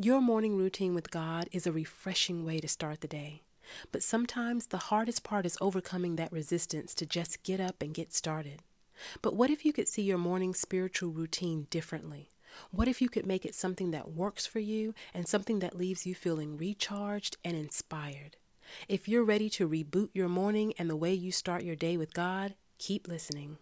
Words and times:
Your 0.00 0.20
morning 0.20 0.56
routine 0.56 0.92
with 0.92 1.12
God 1.12 1.48
is 1.52 1.68
a 1.68 1.72
refreshing 1.72 2.44
way 2.44 2.58
to 2.58 2.66
start 2.66 3.00
the 3.00 3.06
day. 3.06 3.42
But 3.92 4.02
sometimes 4.02 4.66
the 4.66 4.90
hardest 4.90 5.22
part 5.22 5.46
is 5.46 5.56
overcoming 5.60 6.16
that 6.16 6.32
resistance 6.32 6.96
to 6.96 7.06
just 7.06 7.44
get 7.44 7.60
up 7.60 7.80
and 7.80 7.94
get 7.94 8.12
started. 8.12 8.62
But 9.22 9.36
what 9.36 9.50
if 9.50 9.64
you 9.64 9.72
could 9.72 9.86
see 9.86 10.02
your 10.02 10.18
morning 10.18 10.52
spiritual 10.52 11.10
routine 11.10 11.68
differently? 11.70 12.30
What 12.72 12.88
if 12.88 13.00
you 13.00 13.08
could 13.08 13.24
make 13.24 13.46
it 13.46 13.54
something 13.54 13.92
that 13.92 14.10
works 14.10 14.46
for 14.46 14.58
you 14.58 14.94
and 15.14 15.28
something 15.28 15.60
that 15.60 15.78
leaves 15.78 16.04
you 16.04 16.16
feeling 16.16 16.56
recharged 16.56 17.36
and 17.44 17.56
inspired? 17.56 18.36
If 18.88 19.08
you're 19.08 19.24
ready 19.24 19.48
to 19.50 19.68
reboot 19.68 20.08
your 20.12 20.28
morning 20.28 20.74
and 20.76 20.90
the 20.90 20.96
way 20.96 21.14
you 21.14 21.30
start 21.30 21.62
your 21.62 21.76
day 21.76 21.96
with 21.96 22.14
God, 22.14 22.54
keep 22.78 23.06
listening. 23.06 23.58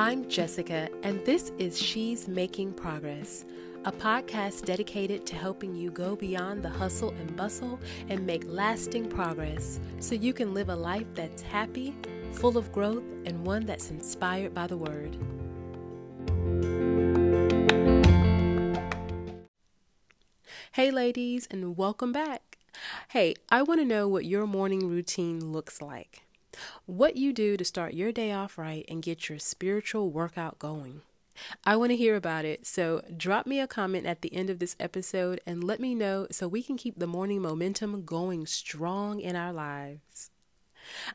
I'm 0.00 0.26
Jessica, 0.30 0.88
and 1.02 1.22
this 1.26 1.52
is 1.58 1.78
She's 1.78 2.26
Making 2.26 2.72
Progress, 2.72 3.44
a 3.84 3.92
podcast 3.92 4.64
dedicated 4.64 5.26
to 5.26 5.36
helping 5.36 5.76
you 5.76 5.90
go 5.90 6.16
beyond 6.16 6.62
the 6.62 6.70
hustle 6.70 7.10
and 7.10 7.36
bustle 7.36 7.78
and 8.08 8.24
make 8.24 8.44
lasting 8.46 9.10
progress 9.10 9.78
so 9.98 10.14
you 10.14 10.32
can 10.32 10.54
live 10.54 10.70
a 10.70 10.74
life 10.74 11.04
that's 11.12 11.42
happy, 11.42 11.94
full 12.32 12.56
of 12.56 12.72
growth, 12.72 13.02
and 13.26 13.44
one 13.44 13.66
that's 13.66 13.90
inspired 13.90 14.54
by 14.54 14.66
the 14.66 14.78
Word. 14.78 15.18
Hey, 20.72 20.90
ladies, 20.90 21.46
and 21.50 21.76
welcome 21.76 22.10
back. 22.10 22.56
Hey, 23.10 23.34
I 23.50 23.60
want 23.60 23.80
to 23.80 23.84
know 23.84 24.08
what 24.08 24.24
your 24.24 24.46
morning 24.46 24.88
routine 24.88 25.52
looks 25.52 25.82
like 25.82 26.22
what 26.86 27.16
you 27.16 27.32
do 27.32 27.56
to 27.56 27.64
start 27.64 27.94
your 27.94 28.12
day 28.12 28.32
off 28.32 28.58
right 28.58 28.84
and 28.88 29.02
get 29.02 29.28
your 29.28 29.38
spiritual 29.38 30.10
workout 30.10 30.58
going. 30.58 31.02
I 31.64 31.76
want 31.76 31.90
to 31.90 31.96
hear 31.96 32.16
about 32.16 32.44
it, 32.44 32.66
so 32.66 33.02
drop 33.16 33.46
me 33.46 33.60
a 33.60 33.66
comment 33.66 34.06
at 34.06 34.22
the 34.22 34.34
end 34.34 34.50
of 34.50 34.58
this 34.58 34.76
episode 34.78 35.40
and 35.46 35.64
let 35.64 35.80
me 35.80 35.94
know 35.94 36.26
so 36.30 36.46
we 36.46 36.62
can 36.62 36.76
keep 36.76 36.98
the 36.98 37.06
morning 37.06 37.40
momentum 37.42 38.04
going 38.04 38.46
strong 38.46 39.20
in 39.20 39.36
our 39.36 39.52
lives. 39.52 40.30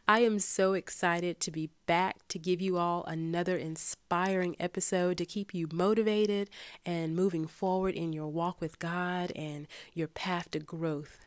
I 0.07 0.19
am 0.19 0.39
so 0.39 0.73
excited 0.73 1.39
to 1.41 1.51
be 1.51 1.69
back 1.85 2.27
to 2.29 2.39
give 2.39 2.61
you 2.61 2.77
all 2.77 3.03
another 3.05 3.57
inspiring 3.57 4.55
episode 4.59 5.17
to 5.17 5.25
keep 5.25 5.53
you 5.53 5.67
motivated 5.71 6.49
and 6.85 7.15
moving 7.15 7.47
forward 7.47 7.95
in 7.95 8.13
your 8.13 8.27
walk 8.27 8.61
with 8.61 8.79
God 8.79 9.31
and 9.35 9.67
your 9.93 10.07
path 10.07 10.51
to 10.51 10.59
growth. 10.59 11.24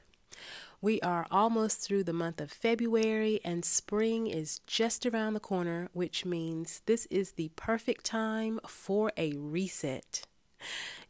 We 0.80 1.00
are 1.00 1.26
almost 1.28 1.80
through 1.80 2.04
the 2.04 2.12
month 2.12 2.40
of 2.40 2.52
February, 2.52 3.40
and 3.44 3.64
spring 3.64 4.28
is 4.28 4.60
just 4.64 5.04
around 5.04 5.34
the 5.34 5.40
corner, 5.40 5.88
which 5.92 6.24
means 6.24 6.82
this 6.86 7.06
is 7.06 7.32
the 7.32 7.50
perfect 7.56 8.04
time 8.04 8.60
for 8.64 9.10
a 9.16 9.32
reset. 9.32 10.22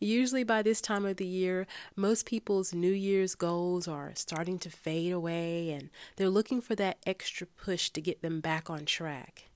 Usually, 0.01 0.43
by 0.43 0.63
this 0.63 0.81
time 0.81 1.05
of 1.05 1.19
the 1.19 1.27
year, 1.27 1.67
most 1.95 2.25
people's 2.25 2.73
New 2.73 2.93
Year's 2.93 3.35
goals 3.35 3.87
are 3.87 4.13
starting 4.15 4.59
to 4.61 4.71
fade 4.71 5.13
away, 5.13 5.71
and 5.71 5.91
they're 6.17 6.31
looking 6.31 6.63
for 6.63 6.75
that 6.77 6.99
extra 7.07 7.47
push 7.47 7.91
to 7.91 8.01
get 8.01 8.23
them 8.23 8.41
back 8.41 8.71
on 8.71 8.87
track. 8.87 9.48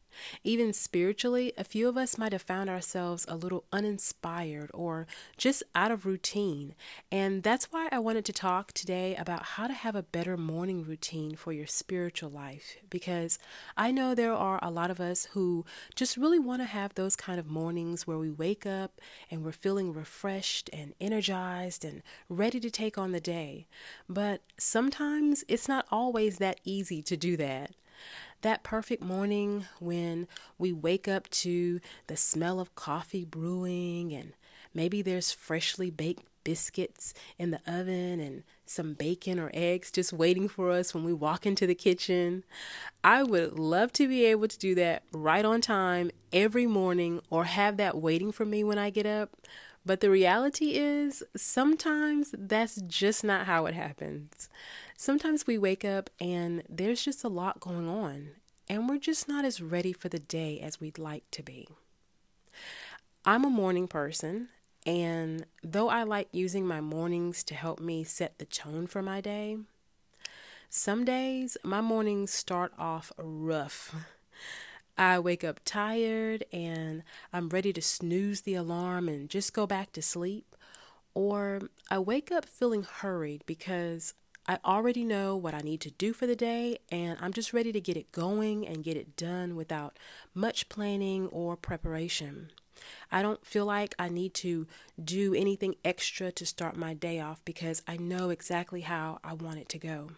Even 0.44 0.72
spiritually, 0.72 1.52
a 1.56 1.64
few 1.64 1.88
of 1.88 1.96
us 1.96 2.18
might 2.18 2.32
have 2.32 2.42
found 2.42 2.68
ourselves 2.68 3.24
a 3.28 3.36
little 3.36 3.64
uninspired 3.72 4.70
or 4.74 5.06
just 5.36 5.62
out 5.74 5.90
of 5.90 6.06
routine. 6.06 6.74
And 7.10 7.42
that's 7.42 7.72
why 7.72 7.88
I 7.92 7.98
wanted 7.98 8.24
to 8.26 8.32
talk 8.32 8.72
today 8.72 9.16
about 9.16 9.42
how 9.42 9.66
to 9.66 9.72
have 9.72 9.94
a 9.94 10.02
better 10.02 10.36
morning 10.36 10.84
routine 10.84 11.36
for 11.36 11.52
your 11.52 11.66
spiritual 11.66 12.30
life. 12.30 12.76
Because 12.90 13.38
I 13.76 13.90
know 13.90 14.14
there 14.14 14.34
are 14.34 14.58
a 14.62 14.70
lot 14.70 14.90
of 14.90 15.00
us 15.00 15.28
who 15.32 15.64
just 15.94 16.16
really 16.16 16.38
want 16.38 16.62
to 16.62 16.66
have 16.66 16.94
those 16.94 17.16
kind 17.16 17.38
of 17.38 17.50
mornings 17.50 18.06
where 18.06 18.18
we 18.18 18.30
wake 18.30 18.66
up 18.66 19.00
and 19.30 19.44
we're 19.44 19.52
feeling 19.52 19.92
refreshed 19.92 20.70
and 20.72 20.94
energized 21.00 21.84
and 21.84 22.02
ready 22.28 22.60
to 22.60 22.70
take 22.70 22.98
on 22.98 23.12
the 23.12 23.20
day. 23.20 23.66
But 24.08 24.42
sometimes 24.58 25.44
it's 25.48 25.68
not 25.68 25.86
always 25.90 26.38
that 26.38 26.60
easy 26.64 27.02
to 27.02 27.16
do 27.16 27.36
that. 27.36 27.72
That 28.42 28.62
perfect 28.62 29.02
morning 29.02 29.66
when 29.78 30.26
we 30.58 30.72
wake 30.72 31.06
up 31.06 31.28
to 31.30 31.80
the 32.06 32.16
smell 32.16 32.58
of 32.58 32.74
coffee 32.74 33.24
brewing 33.24 34.12
and 34.12 34.32
maybe 34.74 35.02
there's 35.02 35.32
freshly 35.32 35.90
baked 35.90 36.24
biscuits 36.44 37.14
in 37.38 37.50
the 37.50 37.60
oven 37.66 38.20
and 38.20 38.42
some 38.66 38.94
bacon 38.94 39.38
or 39.38 39.50
eggs 39.54 39.90
just 39.90 40.12
waiting 40.12 40.48
for 40.48 40.70
us 40.70 40.94
when 40.94 41.04
we 41.04 41.12
walk 41.12 41.46
into 41.46 41.66
the 41.66 41.74
kitchen. 41.74 42.44
I 43.04 43.22
would 43.22 43.58
love 43.58 43.92
to 43.94 44.08
be 44.08 44.24
able 44.26 44.48
to 44.48 44.58
do 44.58 44.74
that 44.76 45.04
right 45.12 45.44
on 45.44 45.60
time 45.60 46.10
every 46.32 46.66
morning 46.66 47.20
or 47.30 47.44
have 47.44 47.76
that 47.76 47.98
waiting 47.98 48.32
for 48.32 48.44
me 48.44 48.64
when 48.64 48.78
I 48.78 48.90
get 48.90 49.06
up. 49.06 49.30
But 49.84 50.00
the 50.00 50.10
reality 50.10 50.76
is, 50.76 51.24
sometimes 51.36 52.32
that's 52.38 52.80
just 52.82 53.24
not 53.24 53.46
how 53.46 53.66
it 53.66 53.74
happens. 53.74 54.48
Sometimes 55.02 55.48
we 55.48 55.58
wake 55.58 55.84
up 55.84 56.10
and 56.20 56.62
there's 56.68 57.04
just 57.04 57.24
a 57.24 57.28
lot 57.28 57.58
going 57.58 57.88
on, 57.88 58.36
and 58.68 58.88
we're 58.88 58.98
just 58.98 59.26
not 59.26 59.44
as 59.44 59.60
ready 59.60 59.92
for 59.92 60.08
the 60.08 60.20
day 60.20 60.60
as 60.60 60.80
we'd 60.80 60.96
like 60.96 61.28
to 61.32 61.42
be. 61.42 61.66
I'm 63.24 63.44
a 63.44 63.50
morning 63.50 63.88
person, 63.88 64.50
and 64.86 65.44
though 65.60 65.88
I 65.88 66.04
like 66.04 66.28
using 66.30 66.68
my 66.68 66.80
mornings 66.80 67.42
to 67.42 67.56
help 67.56 67.80
me 67.80 68.04
set 68.04 68.38
the 68.38 68.44
tone 68.44 68.86
for 68.86 69.02
my 69.02 69.20
day, 69.20 69.56
some 70.70 71.04
days 71.04 71.56
my 71.64 71.80
mornings 71.80 72.30
start 72.30 72.72
off 72.78 73.10
rough. 73.18 73.96
I 74.96 75.18
wake 75.18 75.42
up 75.42 75.58
tired 75.64 76.44
and 76.52 77.02
I'm 77.32 77.48
ready 77.48 77.72
to 77.72 77.82
snooze 77.82 78.42
the 78.42 78.54
alarm 78.54 79.08
and 79.08 79.28
just 79.28 79.52
go 79.52 79.66
back 79.66 79.90
to 79.94 80.00
sleep. 80.00 80.54
Or 81.12 81.62
I 81.90 81.98
wake 81.98 82.30
up 82.30 82.44
feeling 82.44 82.84
hurried 82.84 83.42
because 83.46 84.14
I 84.46 84.58
already 84.64 85.04
know 85.04 85.36
what 85.36 85.54
I 85.54 85.60
need 85.60 85.80
to 85.82 85.90
do 85.90 86.12
for 86.12 86.26
the 86.26 86.34
day, 86.34 86.78
and 86.90 87.16
I'm 87.20 87.32
just 87.32 87.52
ready 87.52 87.70
to 87.70 87.80
get 87.80 87.96
it 87.96 88.10
going 88.10 88.66
and 88.66 88.82
get 88.82 88.96
it 88.96 89.16
done 89.16 89.54
without 89.54 89.98
much 90.34 90.68
planning 90.68 91.28
or 91.28 91.56
preparation. 91.56 92.50
I 93.12 93.22
don't 93.22 93.46
feel 93.46 93.66
like 93.66 93.94
I 93.98 94.08
need 94.08 94.34
to 94.34 94.66
do 95.02 95.32
anything 95.34 95.76
extra 95.84 96.32
to 96.32 96.44
start 96.44 96.76
my 96.76 96.92
day 96.94 97.20
off 97.20 97.44
because 97.44 97.82
I 97.86 97.96
know 97.96 98.30
exactly 98.30 98.80
how 98.80 99.20
I 99.22 99.34
want 99.34 99.58
it 99.58 99.68
to 99.70 99.78
go. 99.78 100.10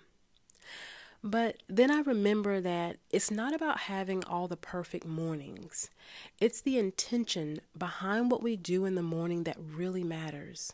But 1.23 1.63
then 1.69 1.91
I 1.91 2.01
remember 2.01 2.61
that 2.61 2.99
it's 3.11 3.31
not 3.31 3.55
about 3.55 3.81
having 3.81 4.25
all 4.25 4.47
the 4.47 4.57
perfect 4.57 5.07
mornings. 5.07 5.91
It's 6.39 6.61
the 6.61 6.79
intention 6.79 7.61
behind 7.77 8.31
what 8.31 8.43
we 8.43 8.57
do 8.57 8.85
in 8.85 8.95
the 8.95 9.03
morning 9.03 9.45
that 9.45 9.57
really 9.59 10.05
matters. 10.05 10.73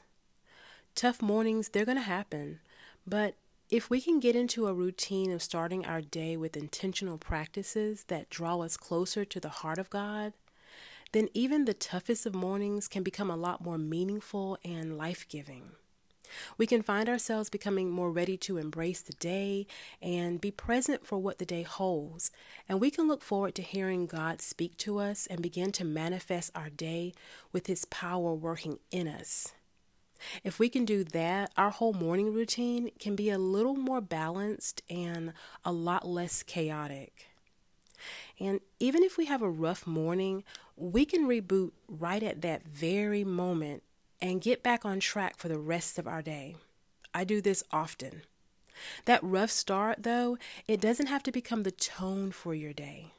Tough 0.97 1.23
mornings, 1.23 1.69
they're 1.69 1.85
going 1.85 1.99
to 1.99 2.03
happen. 2.03 2.59
But 3.07 3.35
if 3.71 3.89
we 3.89 4.01
can 4.01 4.19
get 4.19 4.35
into 4.35 4.67
a 4.67 4.75
routine 4.75 5.31
of 5.31 5.43
starting 5.43 5.87
our 5.87 6.01
day 6.01 6.37
with 6.37 6.57
intentional 6.57 7.19
practices 7.19 8.05
that 8.09 8.29
draw 8.29 8.61
us 8.61 8.77
closer 8.77 9.25
to 9.25 9.39
the 9.39 9.49
heart 9.49 9.79
of 9.79 9.91
God, 9.91 10.33
then 11.13 11.29
even 11.35 11.65
the 11.65 11.75
toughest 11.75 12.27
of 12.27 12.35
mornings 12.35 12.89
can 12.89 13.05
become 13.05 13.31
a 13.31 13.37
lot 13.37 13.63
more 13.63 13.79
meaningful 13.79 14.59
and 14.65 14.99
life 14.99 15.25
giving. 15.29 15.71
We 16.59 16.67
can 16.67 16.83
find 16.83 17.09
ourselves 17.09 17.49
becoming 17.49 17.91
more 17.91 18.11
ready 18.11 18.37
to 18.39 18.57
embrace 18.57 19.03
the 19.03 19.13
day 19.15 19.67
and 20.03 20.41
be 20.41 20.51
present 20.51 21.07
for 21.07 21.19
what 21.19 21.39
the 21.39 21.47
day 21.47 21.63
holds. 21.63 22.31
And 22.69 22.81
we 22.81 22.91
can 22.91 23.09
look 23.09 23.23
forward 23.23 23.55
to 23.57 23.63
hearing 23.63 24.07
God 24.07 24.41
speak 24.41 24.77
to 24.79 24.99
us 24.99 25.27
and 25.27 25.43
begin 25.43 25.73
to 25.73 25.85
manifest 25.85 26.53
our 26.55 26.71
day 26.71 27.15
with 27.53 27.67
His 27.67 27.85
power 27.85 28.33
working 28.35 28.79
in 28.91 29.09
us. 29.09 29.53
If 30.45 30.59
we 30.59 30.69
can 30.69 30.85
do 30.85 31.05
that, 31.05 31.53
our 31.57 31.71
whole 31.71 31.93
morning 31.93 32.33
routine 32.33 32.91
can 32.99 33.17
be 33.17 33.31
a 33.31 33.39
little 33.39 33.75
more 33.75 34.01
balanced 34.01 34.83
and 34.89 35.33
a 35.65 35.73
lot 35.73 36.07
less 36.07 36.43
chaotic. 36.43 37.27
And 38.39 38.61
even 38.79 39.03
if 39.03 39.19
we 39.19 39.27
have 39.27 39.43
a 39.43 39.51
rough 39.51 39.87
morning, 39.87 40.45
we 40.77 41.05
can 41.05 41.29
reboot 41.29 41.73
right 41.89 42.23
at 42.23 42.41
that 42.43 42.67
very 42.67 43.25
moment 43.25 43.83
and 44.21 44.41
get 44.41 44.63
back 44.63 44.85
on 44.85 45.01
track 45.01 45.37
for 45.37 45.49
the 45.49 45.59
rest 45.59 45.99
of 45.99 46.07
our 46.07 46.23
day. 46.23 46.57
I 47.15 47.25
do 47.25 47.41
this 47.41 47.63
often. 47.73 48.23
That 49.05 49.23
rough 49.23 49.51
start, 49.51 50.03
though, 50.03 50.39
it 50.67 50.81
doesn't 50.81 51.09
have 51.09 51.23
to 51.25 51.33
become 51.33 51.63
the 51.65 51.71
tone 51.71 52.31
for 52.31 52.55
your 52.55 52.73
day. 52.73 53.13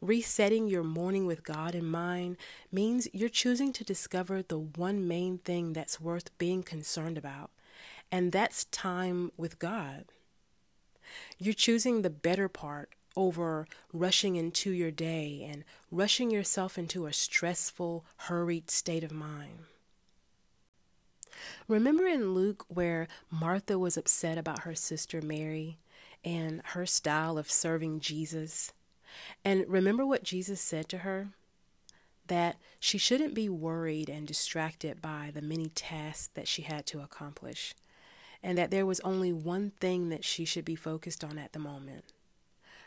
Resetting 0.00 0.68
your 0.68 0.84
morning 0.84 1.26
with 1.26 1.44
God 1.44 1.74
in 1.74 1.86
mind 1.86 2.36
means 2.70 3.08
you're 3.12 3.28
choosing 3.28 3.72
to 3.74 3.84
discover 3.84 4.42
the 4.42 4.58
one 4.58 5.06
main 5.06 5.38
thing 5.38 5.72
that's 5.72 6.00
worth 6.00 6.36
being 6.38 6.62
concerned 6.62 7.18
about, 7.18 7.50
and 8.10 8.32
that's 8.32 8.64
time 8.66 9.32
with 9.36 9.58
God. 9.58 10.06
You're 11.38 11.54
choosing 11.54 12.02
the 12.02 12.10
better 12.10 12.48
part 12.48 12.90
over 13.16 13.66
rushing 13.92 14.36
into 14.36 14.70
your 14.70 14.90
day 14.90 15.46
and 15.48 15.64
rushing 15.90 16.30
yourself 16.30 16.78
into 16.78 17.06
a 17.06 17.12
stressful, 17.12 18.04
hurried 18.16 18.70
state 18.70 19.04
of 19.04 19.12
mind. 19.12 19.64
Remember 21.68 22.06
in 22.06 22.34
Luke 22.34 22.64
where 22.68 23.08
Martha 23.30 23.78
was 23.78 23.96
upset 23.96 24.38
about 24.38 24.60
her 24.60 24.74
sister 24.74 25.20
Mary 25.20 25.78
and 26.24 26.62
her 26.66 26.86
style 26.86 27.38
of 27.38 27.50
serving 27.50 28.00
Jesus? 28.00 28.72
And 29.44 29.64
remember 29.68 30.04
what 30.06 30.22
Jesus 30.22 30.60
said 30.60 30.88
to 30.90 30.98
her? 30.98 31.28
that 32.32 32.56
she 32.80 32.98
shouldn't 32.98 33.34
be 33.34 33.48
worried 33.48 34.08
and 34.08 34.26
distracted 34.26 35.02
by 35.02 35.30
the 35.34 35.42
many 35.42 35.68
tasks 35.68 36.30
that 36.34 36.48
she 36.48 36.62
had 36.62 36.86
to 36.86 37.00
accomplish, 37.00 37.74
and 38.42 38.56
that 38.56 38.70
there 38.70 38.86
was 38.86 39.00
only 39.00 39.32
one 39.32 39.72
thing 39.80 40.08
that 40.08 40.24
she 40.24 40.44
should 40.44 40.64
be 40.64 40.74
focused 40.74 41.22
on 41.24 41.38
at 41.38 41.52
the 41.52 41.58
moment. 41.58 42.04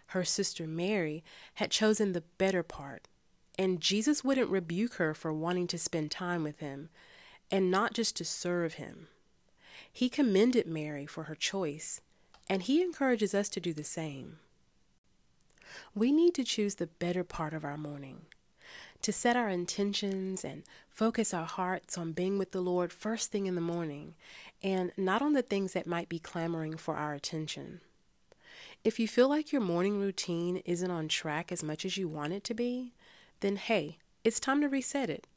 Her 0.08 0.24
sister 0.24 0.68
Mary 0.68 1.24
had 1.56 1.72
chosen 1.72 2.14
the 2.14 2.24
better 2.38 2.64
part, 2.64 3.08
and 3.58 3.82
Jesus 3.82 4.24
wouldn't 4.24 4.50
rebuke 4.50 4.96
her 4.96 5.14
for 5.14 5.34
wanting 5.34 5.68
to 5.68 5.78
spend 5.78 6.12
time 6.12 6.44
with 6.44 6.60
him 6.60 6.90
and 7.52 7.72
not 7.72 7.94
just 7.94 8.16
to 8.18 8.26
serve 8.26 8.76
him. 8.76 9.08
He 9.92 10.10
commended 10.10 10.68
Mary 10.68 11.06
for 11.06 11.24
her 11.24 11.36
choice, 11.36 12.02
and 12.50 12.64
he 12.64 12.82
encourages 12.82 13.34
us 13.34 13.48
to 13.50 13.60
do 13.60 13.74
the 13.74 13.84
same. 13.84 14.40
We 15.94 16.12
need 16.12 16.34
to 16.36 16.44
choose 16.44 16.76
the 16.76 16.88
better 16.88 17.24
part 17.24 17.54
of 17.54 17.66
our 17.66 17.78
morning, 17.78 18.22
to 19.02 19.12
set 19.12 19.36
our 19.36 19.50
intentions 19.50 20.44
and 20.44 20.64
focus 20.90 21.34
our 21.34 21.46
hearts 21.46 21.98
on 21.98 22.12
being 22.12 22.38
with 22.38 22.52
the 22.52 22.62
Lord 22.62 22.92
first 22.92 23.32
thing 23.32 23.46
in 23.46 23.56
the 23.56 23.62
morning, 23.62 24.16
and 24.64 24.92
not 24.98 25.22
on 25.22 25.34
the 25.34 25.42
things 25.42 25.74
that 25.74 25.88
might 25.88 26.10
be 26.10 26.20
clamoring 26.20 26.78
for 26.78 26.96
our 26.96 27.14
attention. 27.14 27.82
If 28.84 29.00
you 29.00 29.08
feel 29.08 29.28
like 29.28 29.52
your 29.52 29.62
morning 29.62 30.00
routine 30.00 30.58
isn't 30.66 30.92
on 30.92 31.08
track 31.08 31.52
as 31.52 31.64
much 31.64 31.86
as 31.86 31.98
you 31.98 32.08
want 32.08 32.34
it 32.34 32.44
to 32.46 32.54
be, 32.54 32.94
then 33.40 33.56
hey, 33.56 33.98
it's 34.24 34.40
time 34.40 34.62
to 34.62 34.70
reset 34.70 35.10
it 35.10 35.28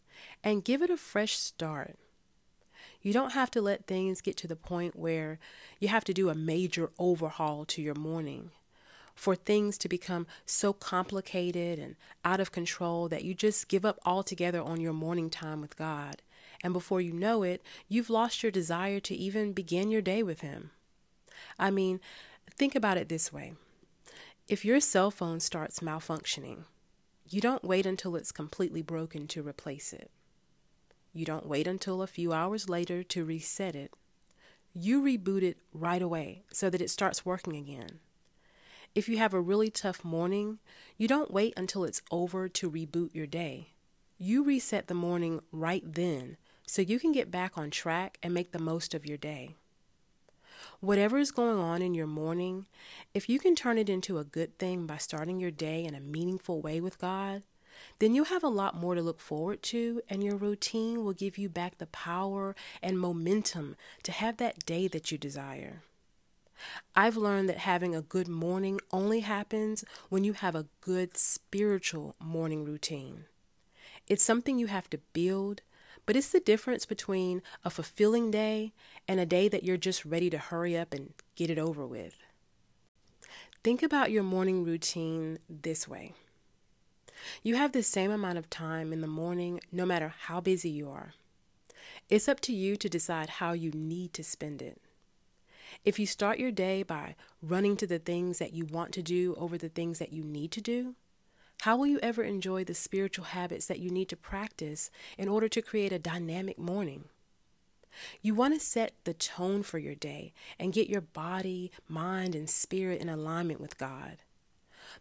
and 0.45 0.65
give 0.65 0.83
it 0.83 0.91
a 0.91 0.97
fresh 0.97 1.37
start. 1.37 1.97
You 3.01 3.13
don't 3.13 3.33
have 3.33 3.51
to 3.53 3.63
let 3.63 3.87
things 3.87 4.21
get 4.21 4.37
to 4.39 4.47
the 4.47 4.57
point 4.57 4.97
where 4.97 5.39
you 5.79 5.89
have 5.89 6.05
to 6.05 6.15
do 6.15 6.29
a 6.29 6.35
major 6.35 6.91
overhaul 6.99 7.65
to 7.67 7.83
your 7.83 7.95
morning. 7.95 8.51
For 9.19 9.35
things 9.35 9.79
to 9.79 9.89
become 9.89 10.29
so 10.47 10.73
complicated 10.73 11.81
and 11.81 11.97
out 12.25 12.39
of 12.39 12.53
control 12.53 13.09
that 13.09 13.25
you 13.25 13.35
just 13.35 13.67
give 13.67 13.85
up 13.85 13.99
altogether 14.07 14.63
on 14.63 14.81
your 14.81 14.93
morning 14.93 15.29
time 15.29 15.61
with 15.61 15.77
God. 15.77 16.23
And 16.63 16.73
before 16.73 17.01
you 17.01 17.13
know 17.13 17.43
it, 17.43 17.61
you've 17.89 18.11
lost 18.11 18.45
your 18.45 18.53
desire 18.53 19.01
to 19.01 19.17
even 19.17 19.55
begin 19.55 19.91
your 19.91 20.03
day 20.03 20.23
with 20.23 20.43
Him. 20.43 20.71
I 21.59 21.73
mean, 21.73 21.99
think 22.49 22.77
about 22.77 22.97
it 22.97 23.09
this 23.09 23.33
way 23.33 23.55
if 24.47 24.65
your 24.65 24.79
cell 24.79 25.11
phone 25.11 25.41
starts 25.41 25.81
malfunctioning, 25.81 26.63
you 27.29 27.41
don't 27.41 27.65
wait 27.65 27.87
until 27.87 28.15
it's 28.15 28.31
completely 28.31 28.83
broken 28.83 29.27
to 29.27 29.43
replace 29.43 29.93
it. 29.93 30.13
You 31.13 31.25
don't 31.25 31.49
wait 31.49 31.67
until 31.67 32.03
a 32.03 32.07
few 32.07 32.33
hours 32.33 32.69
later 32.69 33.03
to 33.03 33.25
reset 33.25 33.75
it. 33.75 33.93
You 34.73 35.03
reboot 35.03 35.43
it 35.43 35.59
right 35.73 36.03
away 36.03 36.45
so 36.53 36.71
that 36.71 36.81
it 36.81 36.91
starts 36.91 37.27
working 37.27 37.57
again. 37.57 37.99
If 38.99 39.09
you 39.09 39.19
have 39.19 39.33
a 39.33 39.41
really 39.41 39.71
tough 39.71 40.05
morning, 40.05 40.59
you 40.97 41.07
don't 41.07 41.31
wait 41.31 41.55
until 41.57 41.85
it's 41.85 42.03
over 42.11 42.49
to 42.49 42.69
reboot 42.69 43.15
your 43.15 43.29
day. 43.29 43.69
You 44.19 44.43
reset 44.43 44.89
the 44.89 44.93
morning 44.95 45.39
right 45.53 45.85
then 45.87 46.37
so 46.67 46.83
you 46.83 46.99
can 46.99 47.13
get 47.13 47.31
back 47.31 47.57
on 47.57 47.71
track 47.71 48.19
and 48.25 48.35
make 48.35 48.51
the 48.51 48.59
most 48.59 48.95
of 48.95 49.07
your 49.07 49.17
day. 49.17 49.55
Whatever 50.81 51.17
is 51.19 51.31
going 51.31 51.61
on 51.61 51.81
in 51.81 51.95
your 51.95 52.09
morning, 52.09 52.67
if 53.15 53.29
you 53.29 53.39
can 53.39 53.55
turn 53.55 53.79
it 53.79 53.89
into 53.89 54.19
a 54.19 54.25
good 54.25 54.59
thing 54.59 54.85
by 54.85 54.97
starting 54.97 55.39
your 55.39 55.53
day 55.53 55.85
in 55.85 55.95
a 55.95 56.01
meaningful 56.01 56.61
way 56.61 56.81
with 56.81 56.99
God, 56.99 57.45
then 58.01 58.17
you'll 58.17 58.25
have 58.25 58.43
a 58.43 58.49
lot 58.49 58.75
more 58.75 58.97
to 58.97 59.01
look 59.01 59.21
forward 59.21 59.63
to, 59.63 60.03
and 60.09 60.25
your 60.25 60.35
routine 60.35 61.05
will 61.05 61.13
give 61.13 61.39
you 61.39 61.49
back 61.49 61.79
the 61.79 61.87
power 61.87 62.57
and 62.83 62.99
momentum 62.99 63.77
to 64.03 64.11
have 64.11 64.39
that 64.39 64.67
day 64.67 64.89
that 64.89 65.13
you 65.13 65.19
desire. 65.19 65.85
I've 66.95 67.17
learned 67.17 67.49
that 67.49 67.59
having 67.59 67.95
a 67.95 68.03
good 68.03 68.29
morning 68.29 68.81
only 68.91 69.21
happens 69.21 69.85
when 70.09 70.25
you 70.25 70.33
have 70.35 70.55
a 70.55 70.67
good 70.81 71.17
spiritual 71.17 72.15
morning 72.21 72.65
routine. 72.65 73.25
It's 74.07 74.23
something 74.23 74.59
you 74.59 74.67
have 74.69 74.89
to 74.91 75.01
build, 75.13 75.63
but 76.07 76.17
it's 76.17 76.31
the 76.31 76.41
difference 76.41 76.87
between 76.87 77.43
a 77.65 77.71
fulfilling 77.71 78.31
day 78.31 78.73
and 79.07 79.21
a 79.21 79.27
day 79.27 79.49
that 79.49 79.65
you're 79.65 79.77
just 79.77 80.05
ready 80.05 80.31
to 80.31 80.39
hurry 80.39 80.77
up 80.77 80.95
and 80.95 81.13
get 81.37 81.51
it 81.51 81.59
over 81.59 81.87
with. 81.87 82.17
Think 83.63 83.83
about 83.83 84.11
your 84.11 84.23
morning 84.23 84.65
routine 84.65 85.39
this 85.49 85.87
way. 85.87 86.15
You 87.43 87.57
have 87.57 87.73
the 87.73 87.83
same 87.83 88.11
amount 88.11 88.39
of 88.39 88.49
time 88.49 88.93
in 88.93 89.01
the 89.01 89.07
morning, 89.07 89.61
no 89.73 89.85
matter 89.85 90.15
how 90.27 90.41
busy 90.41 90.71
you 90.71 90.89
are. 90.89 91.15
It's 92.09 92.29
up 92.29 92.41
to 92.41 92.53
you 92.55 92.77
to 92.77 92.89
decide 92.89 93.29
how 93.29 93.53
you 93.53 93.71
need 93.73 94.15
to 94.15 94.25
spend 94.25 94.63
it. 94.63 94.81
If 95.85 95.99
you 95.99 96.07
start 96.07 96.39
your 96.39 96.51
day 96.51 96.83
by 96.83 97.15
running 97.41 97.77
to 97.77 97.87
the 97.87 97.99
things 97.99 98.39
that 98.39 98.53
you 98.53 98.67
want 98.67 98.93
to 98.93 99.03
do 99.03 99.35
over 99.39 99.57
the 99.57 99.69
things 99.69 99.99
that 99.99 100.13
you 100.13 100.23
need 100.23 100.51
to 100.53 100.61
do, 100.61 100.97
how 101.63 101.77
will 101.77 101.87
you 101.87 101.99
ever 102.03 102.23
enjoy 102.23 102.65
the 102.65 102.75
spiritual 102.75 103.27
habits 103.27 103.67
that 103.67 103.81
you 103.81 103.91
need 103.91 104.09
to 104.11 104.17
practice 104.17 104.91
in 105.17 105.29
order 105.29 105.49
to 105.49 105.63
create 105.63 105.93
a 105.93 105.99
dynamic 105.99 106.59
morning? 106.59 107.05
You 108.23 108.35
want 108.35 108.55
to 108.55 108.61
set 108.61 108.93
the 109.05 109.15
tone 109.15 109.63
for 109.63 109.79
your 109.79 109.95
day 109.95 110.33
and 110.59 110.73
get 110.73 110.89
your 110.89 111.01
body, 111.01 111.73
mind, 111.89 112.35
and 112.35 112.49
spirit 112.49 113.01
in 113.01 113.09
alignment 113.09 113.61
with 113.61 113.79
God. 113.79 114.19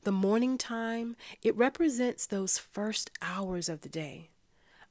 The 0.03 0.11
morning 0.11 0.57
time, 0.57 1.15
it 1.43 1.55
represents 1.55 2.25
those 2.25 2.57
first 2.57 3.11
hours 3.21 3.69
of 3.69 3.81
the 3.81 3.89
day, 3.89 4.29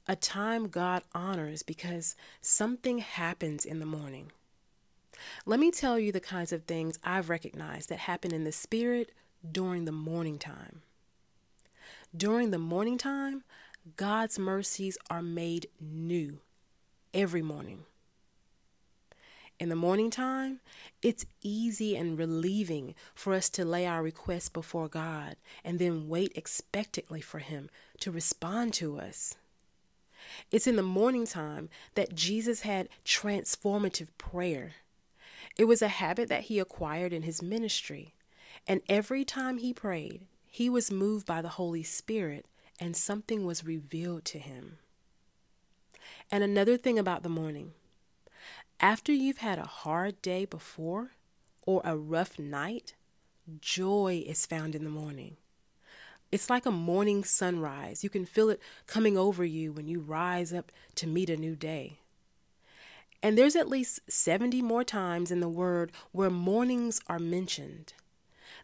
a 0.07 0.15
time 0.15 0.69
God 0.69 1.03
honors 1.15 1.63
because 1.63 2.17
something 2.41 2.99
happens 2.99 3.65
in 3.65 3.81
the 3.81 3.87
morning. 3.87 4.31
Let 5.45 5.61
me 5.61 5.71
tell 5.71 5.99
you 5.99 6.13
the 6.13 6.21
kinds 6.21 6.53
of 6.53 6.65
things 6.65 6.99
I've 7.05 7.31
recognized 7.31 7.89
that 7.89 8.01
happen 8.01 8.33
in 8.33 8.45
the 8.45 8.53
spirit 8.53 9.13
during 9.51 9.85
the 9.85 9.93
morning 9.93 10.39
time. 10.39 10.83
During 12.17 12.51
the 12.51 12.59
morning 12.59 12.99
time, 12.99 13.45
God's 13.97 14.39
mercies 14.39 14.99
are 15.11 15.23
made 15.23 15.69
new 15.81 16.41
every 17.15 17.43
morning. 17.43 17.85
In 19.59 19.71
the 19.71 19.77
morning 19.77 20.11
time, 20.11 20.61
it's 21.01 21.25
easy 21.43 21.97
and 21.97 22.19
relieving 22.19 22.95
for 23.15 23.33
us 23.33 23.49
to 23.51 23.65
lay 23.65 23.87
our 23.87 24.03
requests 24.03 24.51
before 24.51 24.89
God 24.89 25.37
and 25.65 25.79
then 25.79 26.09
wait 26.09 26.33
expectantly 26.35 27.23
for 27.23 27.39
Him 27.39 27.71
to 28.01 28.11
respond 28.11 28.75
to 28.75 28.99
us. 28.99 29.35
It's 30.51 30.67
in 30.67 30.77
the 30.77 30.83
morning 30.83 31.27
time 31.27 31.71
that 31.95 32.15
Jesus 32.15 32.63
had 32.63 32.89
transformative 33.05 34.09
prayer. 34.19 34.73
It 35.57 35.65
was 35.65 35.83
a 35.83 35.89
habit 35.89 36.29
that 36.29 36.45
he 36.45 36.59
acquired 36.59 37.13
in 37.13 37.23
his 37.23 37.43
ministry, 37.43 38.15
and 38.67 38.83
every 38.89 39.25
time 39.25 39.59
he 39.59 39.73
prayed, 39.73 40.27
he 40.47 40.69
was 40.69 40.91
moved 40.91 41.27
by 41.27 41.43
the 41.43 41.51
Holy 41.51 41.83
Spirit 41.83 42.47
and 42.81 42.97
something 42.97 43.45
was 43.45 43.65
revealed 43.65 44.25
to 44.27 44.39
him. 44.39 44.79
And 46.31 46.43
another 46.43 46.77
thing 46.77 46.99
about 46.99 47.23
the 47.23 47.29
morning 47.29 47.73
after 48.81 49.13
you've 49.13 49.39
had 49.39 49.59
a 49.59 49.65
hard 49.65 50.21
day 50.21 50.45
before 50.45 51.13
or 51.67 51.81
a 51.85 51.97
rough 51.97 52.39
night, 52.39 52.95
joy 53.61 54.23
is 54.27 54.45
found 54.45 54.75
in 54.75 54.85
the 54.85 54.91
morning. 54.91 55.37
It's 56.31 56.51
like 56.51 56.67
a 56.67 56.71
morning 56.71 57.25
sunrise. 57.25 58.05
You 58.05 58.11
can 58.11 58.27
feel 58.27 58.51
it 58.51 58.61
coming 58.87 59.17
over 59.17 59.45
you 59.45 59.73
when 59.73 59.89
you 59.89 60.01
rise 60.01 60.53
up 60.53 60.73
to 60.97 61.07
meet 61.07 61.31
a 61.31 61.37
new 61.37 61.57
day. 61.57 62.01
And 63.23 63.37
there's 63.37 63.57
at 63.57 63.69
least 63.69 64.01
70 64.09 64.63
more 64.63 64.85
times 64.85 65.31
in 65.31 65.41
the 65.41 65.49
Word 65.49 65.93
where 66.13 66.31
mornings 66.31 67.01
are 67.09 67.19
mentioned. 67.19 67.93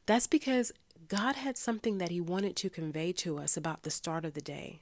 That's 0.06 0.26
because 0.26 0.72
God 1.08 1.36
had 1.36 1.56
something 1.56 1.98
that 1.98 2.10
He 2.10 2.20
wanted 2.20 2.56
to 2.56 2.70
convey 2.70 3.12
to 3.12 3.38
us 3.38 3.56
about 3.56 3.82
the 3.82 3.90
start 3.90 4.24
of 4.24 4.34
the 4.34 4.40
day. 4.40 4.80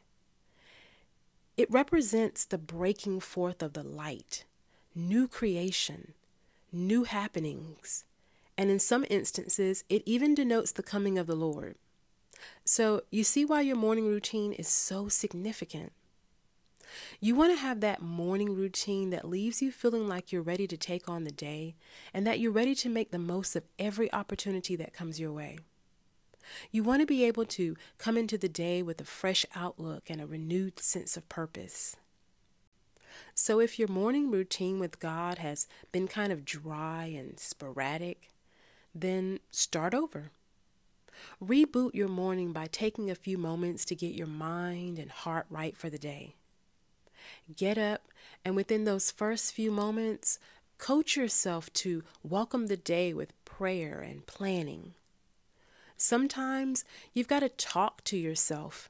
It 1.57 1.71
represents 1.71 2.45
the 2.45 2.59
breaking 2.59 3.21
forth 3.21 3.63
of 3.63 3.73
the 3.75 3.83
light 3.83 4.45
new 4.95 5.29
creation, 5.29 6.15
new 6.73 7.05
happenings, 7.05 8.05
and 8.59 8.71
in 8.71 8.79
some 8.79 9.07
instances, 9.09 9.85
it 9.89 10.03
even 10.05 10.35
denotes 10.35 10.73
the 10.73 10.83
coming 10.83 11.17
of 11.19 11.27
the 11.27 11.37
Lord. 11.37 11.77
So, 12.65 13.03
you 13.11 13.25
see 13.25 13.45
why 13.45 13.61
your 13.63 13.77
morning 13.77 14.07
routine 14.07 14.53
is 14.53 14.69
so 14.69 15.09
significant. 15.09 15.93
You 17.21 17.35
want 17.35 17.53
to 17.53 17.61
have 17.61 17.81
that 17.81 18.03
morning 18.03 18.55
routine 18.55 19.11
that 19.11 19.29
leaves 19.29 19.63
you 19.63 19.71
feeling 19.71 20.09
like 20.09 20.33
you're 20.33 20.43
ready 20.43 20.67
to 20.67 20.77
take 20.77 21.09
on 21.09 21.25
the 21.25 21.31
day 21.31 21.75
and 22.13 22.27
that 22.27 22.41
you're 22.41 22.53
ready 22.53 22.75
to 22.77 22.89
make 22.89 23.11
the 23.11 23.19
most 23.19 23.57
of 23.57 23.65
every 23.79 24.13
opportunity 24.13 24.77
that 24.77 24.93
comes 24.93 25.21
your 25.21 25.33
way. 25.33 25.59
You 26.71 26.83
want 26.83 27.01
to 27.01 27.07
be 27.07 27.25
able 27.25 27.45
to 27.47 27.77
come 27.99 28.17
into 28.17 28.37
the 28.37 28.49
day 28.49 28.83
with 28.83 29.01
a 29.01 29.05
fresh 29.05 29.47
outlook 29.55 30.11
and 30.11 30.21
a 30.21 30.27
renewed 30.27 30.81
sense 30.81 31.17
of 31.17 31.29
purpose. 31.29 31.97
So, 33.35 33.61
if 33.61 33.79
your 33.79 33.89
morning 33.89 34.31
routine 34.31 34.79
with 34.79 35.01
God 35.01 35.39
has 35.39 35.67
been 35.93 36.09
kind 36.09 36.33
of 36.33 36.45
dry 36.45 37.07
and 37.07 37.39
sporadic, 37.39 38.31
then 38.95 39.41
start 39.51 39.95
over. 39.95 40.31
Reboot 41.43 41.95
your 41.95 42.09
morning 42.09 42.53
by 42.53 42.67
taking 42.67 43.11
a 43.11 43.15
few 43.15 43.37
moments 43.37 43.85
to 43.87 43.95
get 43.95 44.15
your 44.15 44.27
mind 44.27 44.99
and 44.99 45.11
heart 45.11 45.47
right 45.51 45.77
for 45.77 45.91
the 45.91 45.99
day. 45.99 46.35
Get 47.57 47.79
up, 47.79 48.09
and 48.45 48.57
within 48.57 48.85
those 48.85 49.11
first 49.11 49.53
few 49.53 49.71
moments, 49.71 50.39
coach 50.79 51.17
yourself 51.17 51.73
to 51.75 52.03
welcome 52.23 52.67
the 52.67 52.77
day 52.77 53.13
with 53.13 53.45
prayer 53.45 54.01
and 54.01 54.27
planning. 54.27 54.95
Sometimes 55.97 56.85
you've 57.13 57.29
got 57.29 57.41
to 57.41 57.49
talk 57.49 58.03
to 58.05 58.17
yourself 58.17 58.89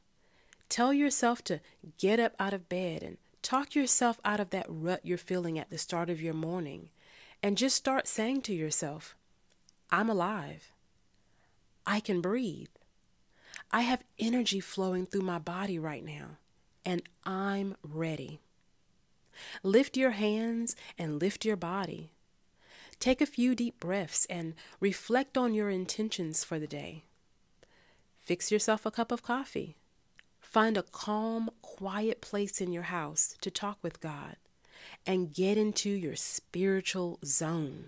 Tell 0.71 0.93
yourself 0.95 1.43
to 1.45 1.61
get 1.99 2.21
up 2.21 2.35
out 2.39 2.55
of 2.55 2.69
bed 2.69 3.03
and 3.03 3.19
talk 3.43 3.75
yourself 3.75 4.21
out 4.25 4.39
of 4.39 4.51
that 4.51 4.67
rut 4.69 5.01
you're 5.03 5.19
feeling 5.19 5.59
at 5.59 5.69
the 5.69 5.77
start 5.77 6.09
of 6.09 6.23
your 6.23 6.33
morning. 6.33 6.91
And 7.43 7.59
just 7.59 7.75
start 7.75 8.07
saying 8.07 8.43
to 8.43 8.55
yourself, 8.55 9.17
I'm 9.91 10.09
alive. 10.09 10.71
I 11.85 11.99
can 11.99 12.21
breathe. 12.21 12.69
I 13.73 13.81
have 13.81 14.05
energy 14.19 14.61
flowing 14.61 15.07
through 15.07 15.23
my 15.23 15.41
body 15.41 15.79
right 15.79 16.05
now, 16.05 16.39
and 16.85 17.03
I'm 17.25 17.77
ready. 17.83 18.41
Lift 19.63 19.97
your 19.97 20.11
hands 20.11 20.77
and 20.99 21.21
lift 21.21 21.45
your 21.45 21.57
body. 21.57 22.13
Take 22.99 23.21
a 23.21 23.27
few 23.27 23.55
deep 23.55 23.81
breaths 23.81 24.27
and 24.29 24.55
reflect 24.79 25.39
on 25.39 25.55
your 25.55 25.71
intentions 25.71 26.45
for 26.45 26.59
the 26.59 26.67
day. 26.67 27.05
Fix 28.19 28.53
yourself 28.53 28.85
a 28.85 28.91
cup 28.91 29.11
of 29.11 29.23
coffee. 29.23 29.77
Find 30.41 30.77
a 30.77 30.83
calm, 30.83 31.51
quiet 31.63 32.21
place 32.21 32.61
in 32.61 32.73
your 32.73 32.85
house 32.85 33.37
to 33.41 33.51
talk 33.51 33.79
with 33.83 34.01
God 34.01 34.37
and 35.07 35.33
get 35.33 35.57
into 35.57 35.91
your 35.91 36.17
spiritual 36.17 37.19
zone. 37.25 37.87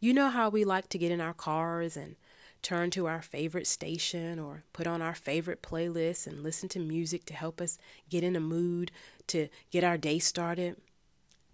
You 0.00 0.12
know 0.12 0.28
how 0.28 0.48
we 0.48 0.64
like 0.64 0.88
to 0.90 0.98
get 0.98 1.12
in 1.12 1.20
our 1.20 1.34
cars 1.34 1.96
and 1.96 2.16
turn 2.62 2.90
to 2.90 3.06
our 3.06 3.22
favorite 3.22 3.66
station 3.66 4.38
or 4.38 4.64
put 4.72 4.86
on 4.86 5.00
our 5.00 5.14
favorite 5.14 5.62
playlist 5.62 6.26
and 6.26 6.42
listen 6.42 6.68
to 6.70 6.78
music 6.78 7.24
to 7.26 7.34
help 7.34 7.60
us 7.60 7.78
get 8.08 8.24
in 8.24 8.36
a 8.36 8.40
mood 8.40 8.90
to 9.28 9.48
get 9.70 9.84
our 9.84 9.96
day 9.96 10.18
started? 10.18 10.76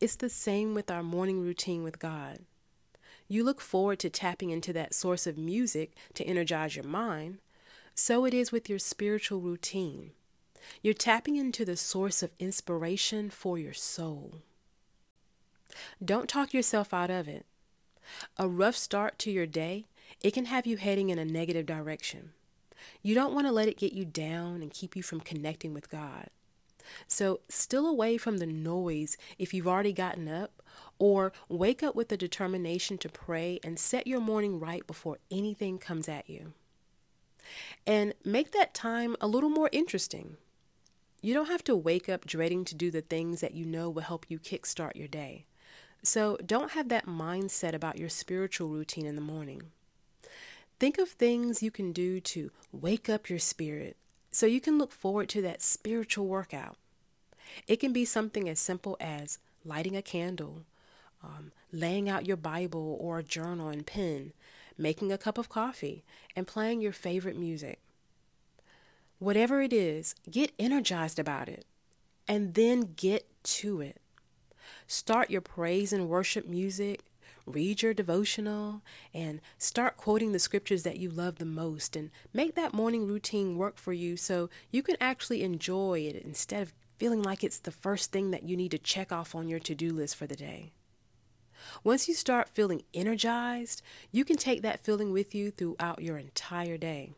It's 0.01 0.17
the 0.17 0.29
same 0.29 0.75
with 0.75 0.91
our 0.91 1.03
morning 1.03 1.41
routine 1.41 1.83
with 1.83 1.99
God. 1.99 2.41
You 3.29 3.45
look 3.45 3.61
forward 3.61 3.99
to 4.01 4.11
tapping 4.11 4.51
into 4.51 4.73
that 4.75 4.95
source 4.95 5.27
of 5.27 5.39
music 5.39 5.93
to 6.15 6.25
energize 6.25 6.77
your 6.77 6.85
mind. 6.85 7.39
So 7.95 8.25
it 8.25 8.35
is 8.35 8.53
with 8.53 8.69
your 8.69 8.79
spiritual 8.79 9.41
routine. 9.41 10.11
You're 10.83 10.95
tapping 10.95 11.37
into 11.37 11.65
the 11.65 11.77
source 11.77 12.23
of 12.23 12.33
inspiration 12.39 13.31
for 13.31 13.59
your 13.59 13.73
soul. 13.73 14.43
Don't 16.05 16.29
talk 16.29 16.53
yourself 16.53 16.93
out 16.93 17.11
of 17.11 17.29
it. 17.29 17.47
A 18.37 18.49
rough 18.49 18.77
start 18.77 19.19
to 19.21 19.31
your 19.31 19.47
day, 19.47 19.87
it 20.21 20.33
can 20.33 20.47
have 20.47 20.67
you 20.67 20.77
heading 20.77 21.11
in 21.11 21.19
a 21.19 21.25
negative 21.25 21.67
direction. 21.67 22.33
You 23.03 23.15
don't 23.15 23.35
want 23.35 23.47
to 23.47 23.53
let 23.53 23.69
it 23.69 23.79
get 23.79 23.93
you 23.93 24.05
down 24.05 24.63
and 24.63 24.73
keep 24.73 24.97
you 24.97 25.03
from 25.03 25.21
connecting 25.21 25.75
with 25.75 25.91
God. 25.91 26.29
So, 27.07 27.41
still 27.49 27.87
away 27.87 28.19
from 28.19 28.39
the 28.39 28.47
noise 28.47 29.17
if 29.39 29.55
you've 29.55 29.69
already 29.69 29.93
gotten 29.93 30.29
up, 30.29 30.63
or 30.99 31.33
wake 31.49 31.83
up 31.83 31.95
with 31.95 32.09
the 32.09 32.17
determination 32.17 32.99
to 32.99 33.09
pray 33.09 33.59
and 33.65 33.79
set 33.79 34.07
your 34.07 34.21
morning 34.21 34.61
right 34.61 34.87
before 34.87 35.19
anything 35.31 35.79
comes 35.79 36.09
at 36.09 36.29
you. 36.29 36.53
And 37.87 38.15
make 38.25 38.53
that 38.53 38.75
time 38.75 39.17
a 39.21 39.27
little 39.27 39.51
more 39.51 39.69
interesting. 39.73 40.37
You 41.21 41.35
don't 41.35 41.49
have 41.49 41.65
to 41.65 41.77
wake 41.77 42.09
up 42.09 42.27
dreading 42.27 42.65
to 42.67 42.75
do 42.75 42.91
the 42.91 43.01
things 43.01 43.41
that 43.41 43.55
you 43.55 43.65
know 43.65 43.89
will 43.89 44.03
help 44.03 44.27
you 44.29 44.39
kickstart 44.39 44.97
your 44.97 45.09
day. 45.09 45.47
So, 46.03 46.37
don't 46.45 46.73
have 46.73 46.91
that 46.91 47.07
mindset 47.07 47.73
about 47.73 47.99
your 47.99 48.11
spiritual 48.11 48.69
routine 48.69 49.07
in 49.07 49.15
the 49.15 49.23
morning. 49.23 49.71
Think 50.85 50.99
of 50.99 51.09
things 51.09 51.63
you 51.63 51.71
can 51.71 51.95
do 51.95 52.21
to 52.21 52.51
wake 52.71 53.09
up 53.09 53.31
your 53.31 53.39
spirit 53.39 53.97
so 54.31 54.45
you 54.45 54.61
can 54.61 54.77
look 54.77 54.93
forward 54.93 55.31
to 55.31 55.41
that 55.41 55.63
spiritual 55.63 56.27
workout. 56.27 56.77
It 57.67 57.77
can 57.77 57.95
be 57.95 58.05
something 58.05 58.51
as 58.51 58.61
simple 58.61 58.95
as 59.01 59.39
lighting 59.65 59.97
a 59.97 60.03
candle, 60.03 60.67
um, 61.23 61.53
laying 61.73 62.11
out 62.11 62.27
your 62.27 62.37
Bible 62.37 62.99
or 63.01 63.19
a 63.19 63.23
journal 63.23 63.71
and 63.71 63.87
pen, 63.87 64.35
making 64.77 65.11
a 65.11 65.17
cup 65.17 65.39
of 65.39 65.49
coffee, 65.49 66.05
and 66.37 66.47
playing 66.47 66.83
your 66.83 66.93
favorite 66.93 67.39
music. 67.39 67.81
Whatever 69.19 69.63
it 69.63 69.73
is, 69.73 70.15
get 70.31 70.53
energized 70.59 71.19
about 71.19 71.49
it 71.49 71.65
and 72.29 72.53
then 72.53 72.93
get 72.95 73.27
to 73.45 73.81
it. 73.81 74.03
Start 74.87 75.31
your 75.31 75.41
praise 75.41 75.95
and 75.95 76.11
worship 76.11 76.47
music 76.47 77.05
read 77.47 77.83
your 77.83 77.95
devotional, 77.95 78.83
and 79.13 79.41
start 79.59 79.97
quoting 79.97 80.33
the 80.33 80.39
scriptures 80.39 80.83
that 80.83 80.99
you 80.99 81.11
love 81.11 81.37
the 81.37 81.45
most 81.45 81.97
and 81.97 82.11
make 82.33 82.55
that 82.55 82.75
morning 82.75 83.07
routine 83.07 83.57
work 83.57 83.77
for 83.77 83.93
you 83.93 84.17
so 84.17 84.49
you 84.71 84.83
can 84.83 84.97
actually 85.01 85.43
enjoy 85.43 86.01
it 86.01 86.17
instead 86.25 86.63
of 86.63 86.75
feeling 86.99 87.23
like 87.23 87.43
it's 87.43 87.59
the 87.59 87.71
first 87.71 88.13
thing 88.13 88.31
that 88.31 88.45
you 88.45 88.57
need 88.57 88.71
to 88.71 88.79
check 88.79 89.13
off 89.13 89.35
on 89.35 89.49
your 89.49 89.61
to 89.61 89.75
do 89.75 89.93
list 89.93 90.17
for 90.17 90.27
the 90.27 90.37
day. 90.37 90.73
Once 91.83 92.09
you 92.09 92.15
start 92.15 92.49
feeling 92.49 92.83
energized, 92.93 93.83
you 94.13 94.25
can 94.25 94.37
take 94.37 94.63
that 94.63 94.85
feeling 94.85 95.13
with 95.13 95.35
you 95.35 95.51
throughout 95.51 96.03
your 96.03 96.19
entire 96.19 96.77
day. 96.77 97.13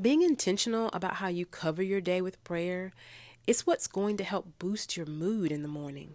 Being 0.00 0.22
intentional 0.22 0.90
about 0.92 1.14
how 1.14 1.28
you 1.28 1.46
cover 1.46 1.82
your 1.82 2.00
day 2.00 2.20
with 2.20 2.42
prayer 2.44 2.92
is 3.46 3.66
what's 3.66 3.86
going 3.86 4.16
to 4.16 4.24
help 4.24 4.58
boost 4.58 4.96
your 4.96 5.06
mood 5.06 5.50
in 5.50 5.62
the 5.62 5.68
morning. 5.68 6.14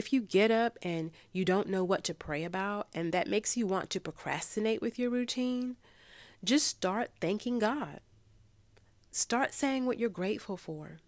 If 0.00 0.14
you 0.14 0.22
get 0.22 0.50
up 0.50 0.78
and 0.80 1.10
you 1.30 1.44
don't 1.44 1.68
know 1.68 1.84
what 1.84 2.04
to 2.04 2.14
pray 2.14 2.42
about, 2.42 2.88
and 2.94 3.12
that 3.12 3.28
makes 3.28 3.58
you 3.58 3.66
want 3.66 3.90
to 3.90 4.00
procrastinate 4.00 4.80
with 4.80 4.98
your 4.98 5.10
routine, 5.10 5.76
just 6.42 6.66
start 6.66 7.10
thanking 7.20 7.58
God. 7.58 8.00
Start 9.10 9.52
saying 9.52 9.84
what 9.84 9.98
you're 9.98 10.08
grateful 10.08 10.56
for. 10.56 11.00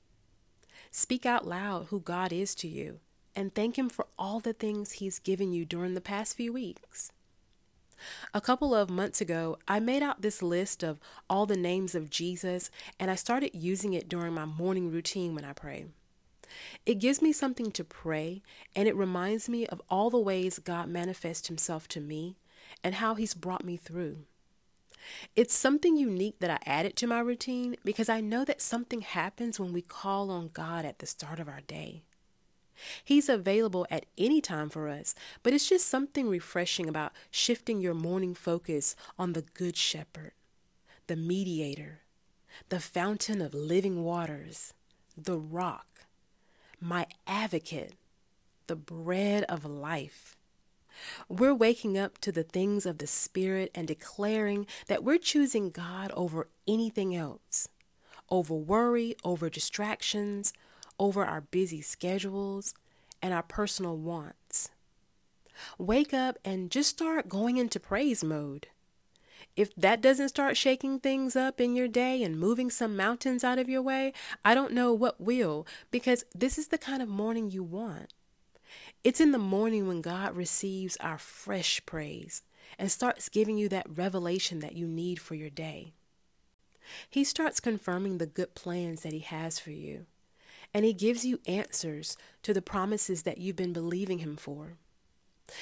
Speak 0.91 1.25
out 1.25 1.47
loud 1.47 1.87
who 1.87 2.01
God 2.01 2.35
is 2.35 2.55
to 2.57 2.69
you 2.69 3.01
and 3.35 3.55
thank 3.55 3.79
Him 3.79 3.89
for 3.89 4.09
all 4.19 4.41
the 4.41 4.53
things 4.53 4.93
He's 4.93 5.19
given 5.19 5.55
you 5.55 5.65
during 5.65 5.95
the 5.95 6.03
past 6.03 6.37
few 6.37 6.53
weeks. 6.53 7.13
A 8.35 8.43
couple 8.43 8.75
of 8.75 8.91
months 8.91 9.23
ago, 9.23 9.57
I 9.67 9.81
made 9.81 10.03
out 10.03 10.21
this 10.21 10.43
list 10.43 10.85
of 10.85 11.01
all 11.31 11.47
the 11.47 11.57
names 11.57 11.95
of 11.95 12.11
Jesus 12.11 12.71
and 13.01 13.11
I 13.11 13.15
started 13.15 13.53
using 13.55 13.95
it 13.95 14.11
during 14.11 14.35
my 14.35 14.45
morning 14.45 14.91
routine 14.93 15.35
when 15.35 15.47
I 15.47 15.55
pray. 15.55 15.87
It 16.85 16.99
gives 16.99 17.23
me 17.23 17.33
something 17.33 17.71
to 17.73 17.85
pray, 17.85 18.43
and 18.75 18.89
it 18.89 18.97
reminds 18.97 19.49
me 19.49 19.67
of 19.67 19.83
all 19.89 20.11
the 20.11 20.19
ways 20.19 20.59
God 20.59 20.89
manifests 20.89 21.49
Himself 21.49 21.89
to 21.89 22.01
me 22.01 22.37
and 22.83 22.97
how 22.97 23.15
He's 23.15 23.35
brought 23.35 23.65
me 23.65 23.77
through. 23.77 24.25
It's 25.35 25.55
something 25.55 25.97
unique 25.97 26.39
that 26.41 26.51
I 26.51 26.59
added 26.71 26.97
to 26.97 27.07
my 27.07 27.21
routine 27.21 27.77
because 27.85 28.09
I 28.09 28.21
know 28.21 28.45
that 28.45 28.61
something 28.61 29.01
happens 29.01 29.59
when 29.59 29.73
we 29.73 29.83
call 29.83 30.31
on 30.31 30.51
God 30.53 30.85
at 30.85 30.99
the 30.99 31.07
start 31.07 31.41
of 31.41 31.49
our 31.49 31.61
day. 31.61 32.03
He's 33.05 33.29
available 33.29 33.87
at 33.91 34.07
any 34.19 34.41
time 34.41 34.69
for 34.69 34.89
us, 34.89 35.15
but 35.43 35.53
it's 35.53 35.69
just 35.69 35.87
something 35.87 36.29
refreshing 36.29 36.89
about 36.89 37.13
shifting 37.31 37.81
your 37.81 37.95
morning 37.95 38.35
focus 38.35 38.97
on 39.19 39.33
the 39.33 39.43
Good 39.43 39.77
Shepherd, 39.77 40.33
the 41.07 41.17
mediator, 41.17 42.01
the 42.69 42.81
fountain 42.81 43.41
of 43.41 43.55
living 43.55 44.03
waters, 44.03 44.75
the 45.17 45.39
rock, 45.39 45.87
my 46.83 47.07
advocate, 47.27 47.95
the 48.67 48.77
bread 48.77 49.45
of 49.45 49.65
life. 49.65 50.37
We're 51.29 51.55
waking 51.55 51.97
up 51.97 52.19
to 52.19 52.33
the 52.33 52.43
things 52.43 52.85
of 52.85 52.99
the 52.99 53.07
Spirit 53.07 53.71
and 53.75 53.89
declaring 53.89 54.67
that 54.89 55.05
we're 55.05 55.19
choosing 55.19 55.71
God 55.71 56.11
over 56.13 56.49
anything 56.67 57.15
else, 57.15 57.69
over 58.29 58.55
worry, 58.55 59.15
over 59.25 59.49
distractions, 59.49 60.53
over 60.99 61.25
our 61.25 61.41
busy 61.41 61.81
schedules, 61.81 62.75
and 63.23 63.33
our 63.33 63.43
personal 63.43 63.97
wants. 63.97 64.71
Wake 65.79 66.13
up 66.13 66.39
and 66.45 66.71
just 66.71 66.91
start 66.91 67.29
going 67.29 67.57
into 67.57 67.79
praise 67.79 68.25
mode. 68.25 68.69
If 69.55 69.75
that 69.77 70.01
doesn't 70.01 70.31
start 70.31 70.57
shaking 70.57 70.99
things 70.99 71.37
up 71.37 71.61
in 71.61 71.77
your 71.77 71.89
day 71.89 72.23
and 72.23 72.41
moving 72.41 72.71
some 72.71 72.97
mountains 72.97 73.45
out 73.45 73.59
of 73.59 73.69
your 73.69 73.83
way, 73.83 74.15
I 74.45 74.55
don't 74.55 74.73
know 74.73 74.95
what 74.95 75.21
will, 75.21 75.67
because 75.91 76.25
this 76.35 76.57
is 76.57 76.69
the 76.69 76.79
kind 76.79 77.03
of 77.03 77.09
morning 77.09 77.51
you 77.51 77.63
want. 77.63 78.13
It's 79.05 79.21
in 79.21 79.33
the 79.33 79.39
morning 79.39 79.87
when 79.87 80.01
God 80.01 80.35
receives 80.35 80.97
our 80.99 81.19
fresh 81.19 81.85
praise 81.85 82.43
and 82.79 82.91
starts 82.91 83.29
giving 83.29 83.59
you 83.59 83.69
that 83.69 83.87
revelation 83.95 84.61
that 84.61 84.75
you 84.75 84.87
need 84.87 85.21
for 85.21 85.35
your 85.35 85.51
day. 85.51 85.93
He 87.11 87.23
starts 87.23 87.61
confirming 87.61 88.19
the 88.19 88.27
good 88.27 88.55
plans 88.55 89.03
that 89.03 89.13
He 89.13 89.21
has 89.21 89.59
for 89.59 89.71
you, 89.71 90.07
and 90.73 90.85
He 90.85 90.95
gives 90.95 91.25
you 91.27 91.41
answers 91.47 92.17
to 92.43 92.55
the 92.55 92.63
promises 92.63 93.25
that 93.25 93.39
you've 93.39 93.57
been 93.57 93.73
believing 93.75 94.21
Him 94.21 94.37
for. 94.37 94.79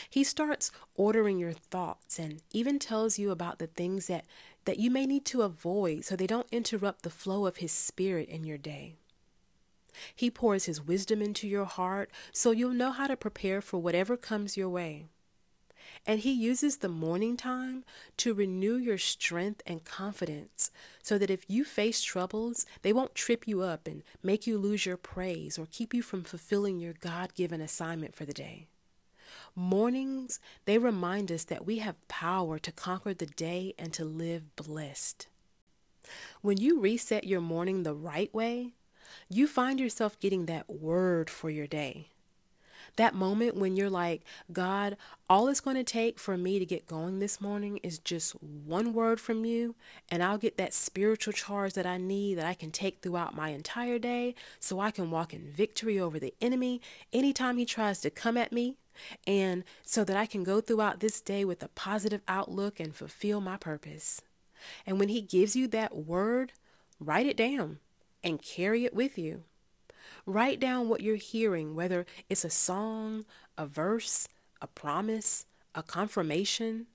He 0.08 0.24
starts 0.24 0.70
ordering 0.94 1.38
your 1.38 1.52
thoughts 1.52 2.18
and 2.18 2.42
even 2.52 2.78
tells 2.78 3.18
you 3.18 3.30
about 3.30 3.58
the 3.58 3.66
things 3.66 4.06
that, 4.06 4.24
that 4.64 4.78
you 4.78 4.90
may 4.90 5.06
need 5.06 5.24
to 5.26 5.42
avoid 5.42 6.04
so 6.04 6.16
they 6.16 6.26
don't 6.26 6.46
interrupt 6.52 7.02
the 7.02 7.10
flow 7.10 7.46
of 7.46 7.58
His 7.58 7.72
Spirit 7.72 8.28
in 8.28 8.44
your 8.44 8.58
day. 8.58 8.96
He 10.14 10.30
pours 10.30 10.64
His 10.64 10.80
wisdom 10.80 11.20
into 11.20 11.48
your 11.48 11.64
heart 11.64 12.10
so 12.32 12.50
you'll 12.50 12.70
know 12.70 12.92
how 12.92 13.06
to 13.06 13.16
prepare 13.16 13.60
for 13.60 13.78
whatever 13.78 14.16
comes 14.16 14.56
your 14.56 14.68
way. 14.68 15.06
And 16.06 16.20
He 16.20 16.32
uses 16.32 16.78
the 16.78 16.88
morning 16.88 17.36
time 17.36 17.84
to 18.18 18.34
renew 18.34 18.76
your 18.76 18.98
strength 18.98 19.62
and 19.66 19.84
confidence 19.84 20.70
so 21.02 21.18
that 21.18 21.30
if 21.30 21.44
you 21.48 21.64
face 21.64 22.00
troubles, 22.02 22.64
they 22.82 22.92
won't 22.92 23.14
trip 23.14 23.46
you 23.48 23.62
up 23.62 23.86
and 23.86 24.02
make 24.22 24.46
you 24.46 24.56
lose 24.56 24.86
your 24.86 24.96
praise 24.96 25.58
or 25.58 25.66
keep 25.70 25.92
you 25.92 26.02
from 26.02 26.22
fulfilling 26.22 26.78
your 26.78 26.94
God 26.94 27.34
given 27.34 27.60
assignment 27.60 28.14
for 28.14 28.24
the 28.24 28.32
day. 28.32 28.66
Mornings, 29.54 30.40
they 30.64 30.78
remind 30.78 31.30
us 31.30 31.44
that 31.44 31.66
we 31.66 31.78
have 31.78 32.08
power 32.08 32.58
to 32.58 32.72
conquer 32.72 33.14
the 33.14 33.26
day 33.26 33.74
and 33.78 33.92
to 33.92 34.04
live 34.04 34.54
blessed. 34.56 35.26
When 36.40 36.56
you 36.56 36.80
reset 36.80 37.24
your 37.24 37.40
morning 37.40 37.82
the 37.82 37.94
right 37.94 38.32
way, 38.34 38.72
you 39.28 39.46
find 39.46 39.80
yourself 39.80 40.18
getting 40.20 40.46
that 40.46 40.70
word 40.70 41.28
for 41.28 41.50
your 41.50 41.66
day. 41.66 42.08
That 42.96 43.14
moment 43.14 43.56
when 43.56 43.76
you're 43.76 43.90
like, 43.90 44.22
God, 44.52 44.96
all 45.28 45.48
it's 45.48 45.60
going 45.60 45.76
to 45.76 45.84
take 45.84 46.18
for 46.18 46.36
me 46.36 46.58
to 46.58 46.66
get 46.66 46.86
going 46.86 47.18
this 47.18 47.40
morning 47.40 47.78
is 47.82 47.98
just 47.98 48.32
one 48.42 48.92
word 48.92 49.20
from 49.20 49.44
you, 49.44 49.74
and 50.10 50.22
I'll 50.22 50.38
get 50.38 50.56
that 50.56 50.74
spiritual 50.74 51.32
charge 51.32 51.74
that 51.74 51.86
I 51.86 51.98
need 51.98 52.34
that 52.36 52.46
I 52.46 52.54
can 52.54 52.70
take 52.70 53.00
throughout 53.00 53.36
my 53.36 53.50
entire 53.50 53.98
day 53.98 54.34
so 54.58 54.80
I 54.80 54.90
can 54.90 55.10
walk 55.10 55.32
in 55.32 55.52
victory 55.52 56.00
over 56.00 56.18
the 56.18 56.34
enemy 56.40 56.80
anytime 57.12 57.58
he 57.58 57.64
tries 57.64 58.00
to 58.00 58.10
come 58.10 58.36
at 58.36 58.52
me, 58.52 58.76
and 59.26 59.64
so 59.82 60.04
that 60.04 60.16
I 60.16 60.26
can 60.26 60.44
go 60.44 60.60
throughout 60.60 61.00
this 61.00 61.20
day 61.20 61.44
with 61.44 61.62
a 61.62 61.68
positive 61.68 62.22
outlook 62.28 62.80
and 62.80 62.94
fulfill 62.94 63.40
my 63.40 63.56
purpose. 63.56 64.20
And 64.86 64.98
when 64.98 65.08
he 65.08 65.20
gives 65.20 65.56
you 65.56 65.66
that 65.68 65.96
word, 65.96 66.52
write 66.98 67.26
it 67.26 67.36
down 67.36 67.78
and 68.22 68.42
carry 68.42 68.84
it 68.84 68.94
with 68.94 69.18
you. 69.18 69.44
Write 70.26 70.60
down 70.60 70.88
what 70.88 71.00
you're 71.00 71.16
hearing, 71.16 71.74
whether 71.74 72.06
it's 72.28 72.44
a 72.44 72.50
song, 72.50 73.24
a 73.56 73.66
verse, 73.66 74.28
a 74.60 74.66
promise, 74.66 75.46
a 75.74 75.82
confirmation. 75.82 76.86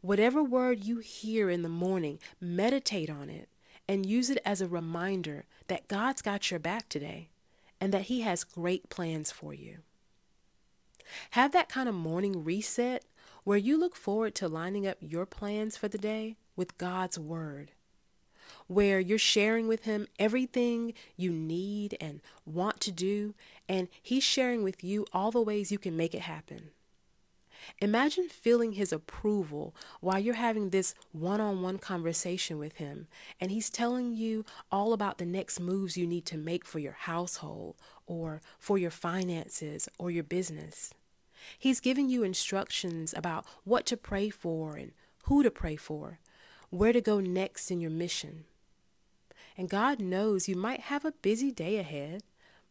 Whatever 0.00 0.42
word 0.42 0.84
you 0.84 0.98
hear 0.98 1.50
in 1.50 1.62
the 1.62 1.68
morning, 1.68 2.18
meditate 2.40 3.10
on 3.10 3.30
it 3.30 3.48
and 3.88 4.04
use 4.06 4.28
it 4.28 4.38
as 4.44 4.60
a 4.60 4.68
reminder 4.68 5.46
that 5.68 5.88
God's 5.88 6.22
got 6.22 6.50
your 6.50 6.60
back 6.60 6.88
today 6.88 7.30
and 7.80 7.92
that 7.92 8.02
He 8.02 8.20
has 8.20 8.44
great 8.44 8.90
plans 8.90 9.32
for 9.32 9.54
you. 9.54 9.78
Have 11.32 11.52
that 11.52 11.68
kind 11.68 11.88
of 11.88 11.94
morning 11.94 12.44
reset 12.44 13.04
where 13.44 13.58
you 13.58 13.78
look 13.78 13.96
forward 13.96 14.34
to 14.36 14.48
lining 14.48 14.86
up 14.86 14.98
your 15.00 15.26
plans 15.26 15.76
for 15.76 15.88
the 15.88 15.98
day 15.98 16.36
with 16.56 16.78
God's 16.78 17.18
Word 17.18 17.72
where 18.66 19.00
you're 19.00 19.18
sharing 19.18 19.66
with 19.66 19.84
him 19.84 20.06
everything 20.18 20.92
you 21.16 21.30
need 21.30 21.96
and 22.00 22.20
want 22.44 22.80
to 22.80 22.92
do, 22.92 23.34
and 23.68 23.88
he's 24.02 24.22
sharing 24.22 24.62
with 24.62 24.84
you 24.84 25.06
all 25.12 25.30
the 25.30 25.40
ways 25.40 25.72
you 25.72 25.78
can 25.78 25.96
make 25.96 26.14
it 26.14 26.22
happen. 26.22 26.70
Imagine 27.80 28.28
feeling 28.28 28.72
his 28.72 28.92
approval 28.92 29.74
while 30.00 30.18
you're 30.18 30.34
having 30.34 30.70
this 30.70 30.94
one 31.12 31.40
on 31.40 31.60
one 31.60 31.78
conversation 31.78 32.58
with 32.58 32.76
him, 32.76 33.08
and 33.40 33.50
he's 33.50 33.68
telling 33.68 34.14
you 34.14 34.44
all 34.70 34.92
about 34.92 35.18
the 35.18 35.26
next 35.26 35.58
moves 35.58 35.96
you 35.96 36.06
need 36.06 36.24
to 36.26 36.38
make 36.38 36.64
for 36.64 36.78
your 36.78 36.92
household, 36.92 37.74
or 38.08 38.40
for 38.58 38.78
your 38.78 38.90
finances, 38.90 39.88
or 39.98 40.10
your 40.10 40.24
business. 40.24 40.92
He's 41.56 41.78
giving 41.78 42.08
you 42.08 42.24
instructions 42.24 43.14
about 43.16 43.46
what 43.64 43.86
to 43.86 43.96
pray 43.96 44.30
for 44.30 44.74
and 44.74 44.92
who 45.24 45.42
to 45.42 45.50
pray 45.50 45.76
for, 45.76 46.18
where 46.70 46.92
to 46.92 47.00
go 47.00 47.20
next 47.20 47.70
in 47.70 47.80
your 47.80 47.90
mission. 47.90 48.44
And 49.56 49.68
God 49.68 50.00
knows 50.00 50.48
you 50.48 50.56
might 50.56 50.80
have 50.80 51.04
a 51.04 51.12
busy 51.12 51.50
day 51.50 51.76
ahead, 51.76 52.22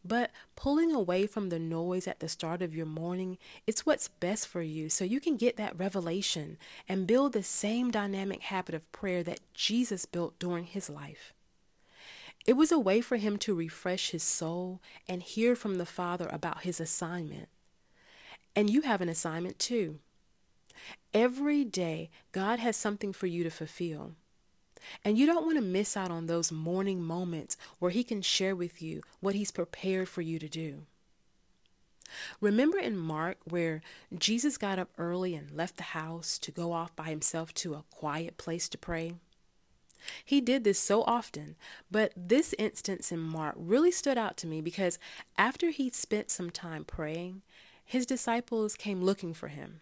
but 0.04 0.30
pulling 0.56 0.94
away 0.94 1.26
from 1.26 1.48
the 1.48 1.58
noise 1.58 2.08
at 2.08 2.20
the 2.20 2.28
start 2.28 2.62
of 2.62 2.74
your 2.74 2.86
morning, 2.86 3.36
it's 3.66 3.84
what's 3.84 4.08
best 4.08 4.48
for 4.48 4.62
you 4.62 4.88
so 4.88 5.04
you 5.04 5.20
can 5.20 5.36
get 5.36 5.56
that 5.56 5.78
revelation 5.78 6.56
and 6.88 7.06
build 7.06 7.32
the 7.32 7.42
same 7.42 7.90
dynamic 7.90 8.42
habit 8.42 8.74
of 8.74 8.90
prayer 8.92 9.22
that 9.22 9.40
Jesus 9.54 10.06
built 10.06 10.38
during 10.38 10.64
his 10.64 10.88
life. 10.88 11.32
It 12.48 12.56
was 12.56 12.72
a 12.72 12.78
way 12.78 13.02
for 13.02 13.18
him 13.18 13.36
to 13.40 13.54
refresh 13.54 14.08
his 14.08 14.22
soul 14.22 14.80
and 15.06 15.22
hear 15.22 15.54
from 15.54 15.74
the 15.74 15.84
Father 15.84 16.26
about 16.32 16.62
his 16.62 16.80
assignment. 16.80 17.50
And 18.56 18.70
you 18.70 18.80
have 18.80 19.02
an 19.02 19.10
assignment 19.10 19.58
too. 19.58 19.98
Every 21.12 21.62
day, 21.62 22.08
God 22.32 22.58
has 22.58 22.74
something 22.74 23.12
for 23.12 23.26
you 23.26 23.44
to 23.44 23.50
fulfill. 23.50 24.12
And 25.04 25.18
you 25.18 25.26
don't 25.26 25.44
want 25.44 25.58
to 25.58 25.62
miss 25.62 25.94
out 25.94 26.10
on 26.10 26.24
those 26.24 26.50
morning 26.50 27.02
moments 27.02 27.58
where 27.80 27.90
He 27.90 28.02
can 28.02 28.22
share 28.22 28.56
with 28.56 28.80
you 28.80 29.02
what 29.20 29.34
He's 29.34 29.50
prepared 29.50 30.08
for 30.08 30.22
you 30.22 30.38
to 30.38 30.48
do. 30.48 30.86
Remember 32.40 32.78
in 32.78 32.96
Mark 32.96 33.36
where 33.44 33.82
Jesus 34.16 34.56
got 34.56 34.78
up 34.78 34.88
early 34.96 35.34
and 35.34 35.50
left 35.50 35.76
the 35.76 35.82
house 35.82 36.38
to 36.38 36.50
go 36.50 36.72
off 36.72 36.96
by 36.96 37.10
himself 37.10 37.52
to 37.54 37.74
a 37.74 37.84
quiet 37.90 38.38
place 38.38 38.70
to 38.70 38.78
pray? 38.78 39.16
He 40.24 40.40
did 40.40 40.64
this 40.64 40.78
so 40.78 41.02
often, 41.02 41.56
but 41.90 42.12
this 42.16 42.54
instance 42.58 43.12
in 43.12 43.20
Mark 43.20 43.54
really 43.56 43.90
stood 43.90 44.18
out 44.18 44.36
to 44.38 44.46
me 44.46 44.60
because 44.60 44.98
after 45.36 45.70
he 45.70 45.90
spent 45.90 46.30
some 46.30 46.50
time 46.50 46.84
praying, 46.84 47.42
his 47.84 48.06
disciples 48.06 48.74
came 48.74 49.02
looking 49.02 49.34
for 49.34 49.48
him. 49.48 49.80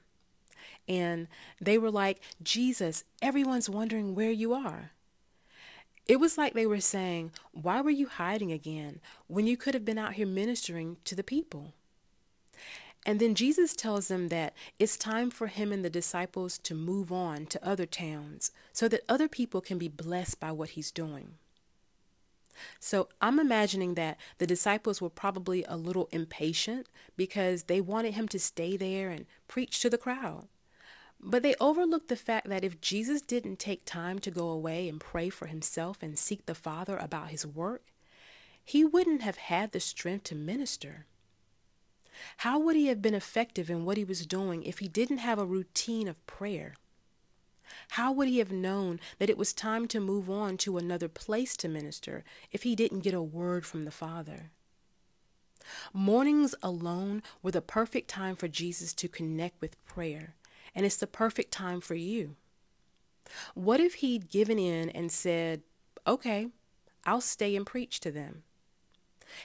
And 0.88 1.26
they 1.60 1.78
were 1.78 1.90
like, 1.90 2.20
Jesus, 2.42 3.04
everyone's 3.20 3.68
wondering 3.68 4.14
where 4.14 4.30
you 4.30 4.54
are. 4.54 4.92
It 6.06 6.20
was 6.20 6.38
like 6.38 6.54
they 6.54 6.66
were 6.66 6.80
saying, 6.80 7.32
Why 7.52 7.80
were 7.80 7.90
you 7.90 8.06
hiding 8.06 8.52
again 8.52 9.00
when 9.26 9.46
you 9.46 9.56
could 9.56 9.74
have 9.74 9.84
been 9.84 9.98
out 9.98 10.14
here 10.14 10.26
ministering 10.26 10.98
to 11.04 11.16
the 11.16 11.24
people? 11.24 11.74
And 13.06 13.20
then 13.20 13.36
Jesus 13.36 13.76
tells 13.76 14.08
them 14.08 14.28
that 14.28 14.52
it's 14.80 14.96
time 14.96 15.30
for 15.30 15.46
him 15.46 15.70
and 15.70 15.84
the 15.84 15.88
disciples 15.88 16.58
to 16.58 16.74
move 16.74 17.12
on 17.12 17.46
to 17.46 17.66
other 17.66 17.86
towns 17.86 18.50
so 18.72 18.88
that 18.88 19.04
other 19.08 19.28
people 19.28 19.60
can 19.60 19.78
be 19.78 19.86
blessed 19.86 20.40
by 20.40 20.50
what 20.50 20.70
he's 20.70 20.90
doing. 20.90 21.34
So 22.80 23.08
I'm 23.20 23.38
imagining 23.38 23.94
that 23.94 24.18
the 24.38 24.46
disciples 24.46 25.00
were 25.00 25.10
probably 25.10 25.64
a 25.68 25.76
little 25.76 26.08
impatient 26.10 26.88
because 27.16 27.64
they 27.64 27.80
wanted 27.80 28.14
him 28.14 28.26
to 28.28 28.40
stay 28.40 28.76
there 28.76 29.10
and 29.10 29.26
preach 29.46 29.80
to 29.80 29.90
the 29.90 29.98
crowd. 29.98 30.48
But 31.20 31.44
they 31.44 31.54
overlooked 31.60 32.08
the 32.08 32.16
fact 32.16 32.48
that 32.48 32.64
if 32.64 32.80
Jesus 32.80 33.22
didn't 33.22 33.60
take 33.60 33.84
time 33.84 34.18
to 34.18 34.32
go 34.32 34.48
away 34.48 34.88
and 34.88 34.98
pray 34.98 35.28
for 35.28 35.46
himself 35.46 36.02
and 36.02 36.18
seek 36.18 36.46
the 36.46 36.56
Father 36.56 36.96
about 36.96 37.28
his 37.28 37.46
work, 37.46 37.84
he 38.64 38.84
wouldn't 38.84 39.22
have 39.22 39.36
had 39.36 39.70
the 39.70 39.80
strength 39.80 40.24
to 40.24 40.34
minister. 40.34 41.06
How 42.38 42.58
would 42.58 42.76
he 42.76 42.86
have 42.86 43.02
been 43.02 43.14
effective 43.14 43.70
in 43.70 43.84
what 43.84 43.96
he 43.96 44.04
was 44.04 44.26
doing 44.26 44.62
if 44.62 44.78
he 44.78 44.88
didn't 44.88 45.18
have 45.18 45.38
a 45.38 45.44
routine 45.44 46.08
of 46.08 46.24
prayer? 46.26 46.74
How 47.90 48.12
would 48.12 48.28
he 48.28 48.38
have 48.38 48.52
known 48.52 49.00
that 49.18 49.30
it 49.30 49.38
was 49.38 49.52
time 49.52 49.88
to 49.88 50.00
move 50.00 50.30
on 50.30 50.56
to 50.58 50.78
another 50.78 51.08
place 51.08 51.56
to 51.58 51.68
minister 51.68 52.24
if 52.52 52.62
he 52.62 52.74
didn't 52.74 53.00
get 53.00 53.14
a 53.14 53.22
word 53.22 53.66
from 53.66 53.84
the 53.84 53.90
Father? 53.90 54.50
Mornings 55.92 56.54
alone 56.62 57.22
were 57.42 57.50
the 57.50 57.60
perfect 57.60 58.08
time 58.08 58.36
for 58.36 58.48
Jesus 58.48 58.92
to 58.94 59.08
connect 59.08 59.60
with 59.60 59.84
prayer 59.84 60.34
and 60.76 60.84
it's 60.84 60.96
the 60.96 61.06
perfect 61.06 61.50
time 61.50 61.80
for 61.80 61.94
you. 61.94 62.36
What 63.54 63.80
if 63.80 63.94
he'd 63.94 64.30
given 64.30 64.58
in 64.58 64.90
and 64.90 65.10
said, 65.10 65.62
Okay, 66.06 66.48
I'll 67.04 67.22
stay 67.22 67.56
and 67.56 67.66
preach 67.66 67.98
to 68.00 68.12
them? 68.12 68.42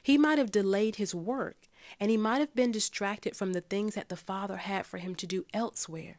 He 0.04 0.18
might 0.18 0.38
have 0.38 0.52
delayed 0.52 0.98
his 0.98 1.16
work, 1.16 1.68
and 2.00 2.10
he 2.12 2.18
might 2.18 2.40
have 2.40 2.56
been 2.56 2.72
distracted 2.72 3.36
from 3.36 3.54
the 3.54 3.62
things 3.62 3.96
that 3.96 4.10
the 4.10 4.16
Father 4.16 4.58
had 4.58 4.86
for 4.86 4.98
him 4.98 5.16
to 5.16 5.28
do 5.28 5.46
elsewhere. 5.54 6.18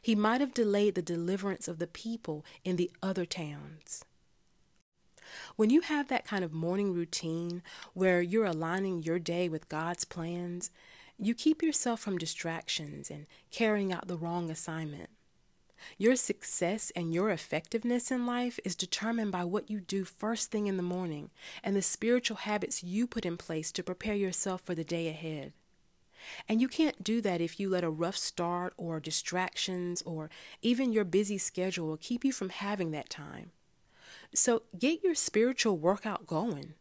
He 0.00 0.14
might 0.14 0.40
have 0.40 0.54
delayed 0.54 0.94
the 0.94 1.02
deliverance 1.02 1.68
of 1.68 1.78
the 1.78 1.86
people 1.86 2.44
in 2.64 2.76
the 2.76 2.90
other 3.02 3.24
towns. 3.24 4.04
When 5.56 5.70
you 5.70 5.80
have 5.82 6.08
that 6.08 6.26
kind 6.26 6.44
of 6.44 6.52
morning 6.52 6.92
routine 6.92 7.62
where 7.94 8.20
you're 8.20 8.44
aligning 8.44 9.02
your 9.02 9.18
day 9.18 9.48
with 9.48 9.68
God's 9.68 10.04
plans, 10.04 10.70
you 11.18 11.34
keep 11.34 11.62
yourself 11.62 12.00
from 12.00 12.18
distractions 12.18 13.10
and 13.10 13.26
carrying 13.50 13.92
out 13.92 14.08
the 14.08 14.16
wrong 14.16 14.50
assignment. 14.50 15.10
Your 15.98 16.16
success 16.16 16.90
and 16.96 17.12
your 17.12 17.30
effectiveness 17.30 18.10
in 18.10 18.26
life 18.26 18.58
is 18.64 18.74
determined 18.74 19.32
by 19.32 19.44
what 19.44 19.70
you 19.70 19.80
do 19.80 20.04
first 20.04 20.50
thing 20.50 20.66
in 20.66 20.76
the 20.76 20.82
morning 20.82 21.30
and 21.62 21.74
the 21.74 21.82
spiritual 21.82 22.38
habits 22.38 22.82
you 22.82 23.06
put 23.06 23.26
in 23.26 23.36
place 23.36 23.72
to 23.72 23.82
prepare 23.82 24.14
yourself 24.14 24.60
for 24.60 24.74
the 24.74 24.84
day 24.84 25.08
ahead. 25.08 25.52
And 26.48 26.60
you 26.60 26.68
can't 26.68 27.02
do 27.02 27.20
that 27.22 27.40
if 27.40 27.58
you 27.58 27.68
let 27.68 27.84
a 27.84 27.90
rough 27.90 28.16
start 28.16 28.74
or 28.76 29.00
distractions 29.00 30.02
or 30.02 30.30
even 30.62 30.92
your 30.92 31.04
busy 31.04 31.38
schedule 31.38 31.96
keep 31.96 32.24
you 32.24 32.32
from 32.32 32.50
having 32.50 32.90
that 32.90 33.10
time. 33.10 33.52
So 34.34 34.62
get 34.78 35.02
your 35.02 35.14
spiritual 35.14 35.76
workout 35.76 36.26
going. 36.26 36.74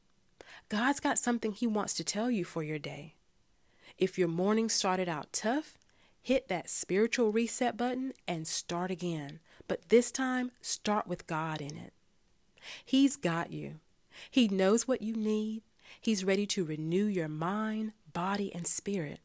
God's 0.68 1.00
got 1.00 1.18
something 1.18 1.54
He 1.54 1.68
wants 1.68 1.94
to 1.96 2.04
tell 2.04 2.30
you 2.30 2.46
for 2.46 2.64
your 2.64 2.80
day. 2.80 3.16
If 3.98 4.20
your 4.20 4.28
morning 4.28 4.70
started 4.70 5.10
out 5.10 5.34
tough, 5.34 5.79
hit 6.22 6.48
that 6.48 6.70
spiritual 6.70 7.32
reset 7.32 7.78
button 7.78 8.14
and 8.28 8.48
start 8.48 8.92
again. 8.92 9.40
But 9.68 9.90
this 9.90 10.12
time, 10.12 10.52
start 10.62 11.08
with 11.08 11.28
God 11.28 11.62
in 11.62 11.78
it. 11.78 11.94
He's 12.84 13.16
got 13.16 13.52
you. 13.52 13.80
He 14.30 14.48
knows 14.48 14.88
what 14.88 15.02
you 15.02 15.16
need. 15.16 15.64
He's 16.02 16.24
ready 16.24 16.46
to 16.48 16.66
renew 16.66 17.06
your 17.06 17.28
mind, 17.28 17.94
body, 18.14 18.54
and 18.54 18.68
spirit. 18.68 19.20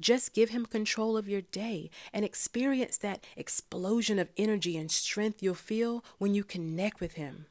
Just 0.00 0.32
give 0.32 0.50
Him 0.50 0.64
control 0.66 1.16
of 1.16 1.28
your 1.28 1.42
day 1.42 1.90
and 2.12 2.24
experience 2.24 2.96
that 2.98 3.24
explosion 3.36 4.18
of 4.18 4.30
energy 4.36 4.76
and 4.76 4.90
strength 4.90 5.42
you'll 5.42 5.54
feel 5.54 6.04
when 6.18 6.34
you 6.34 6.42
connect 6.42 7.00
with 7.00 7.14
Him. 7.14 7.46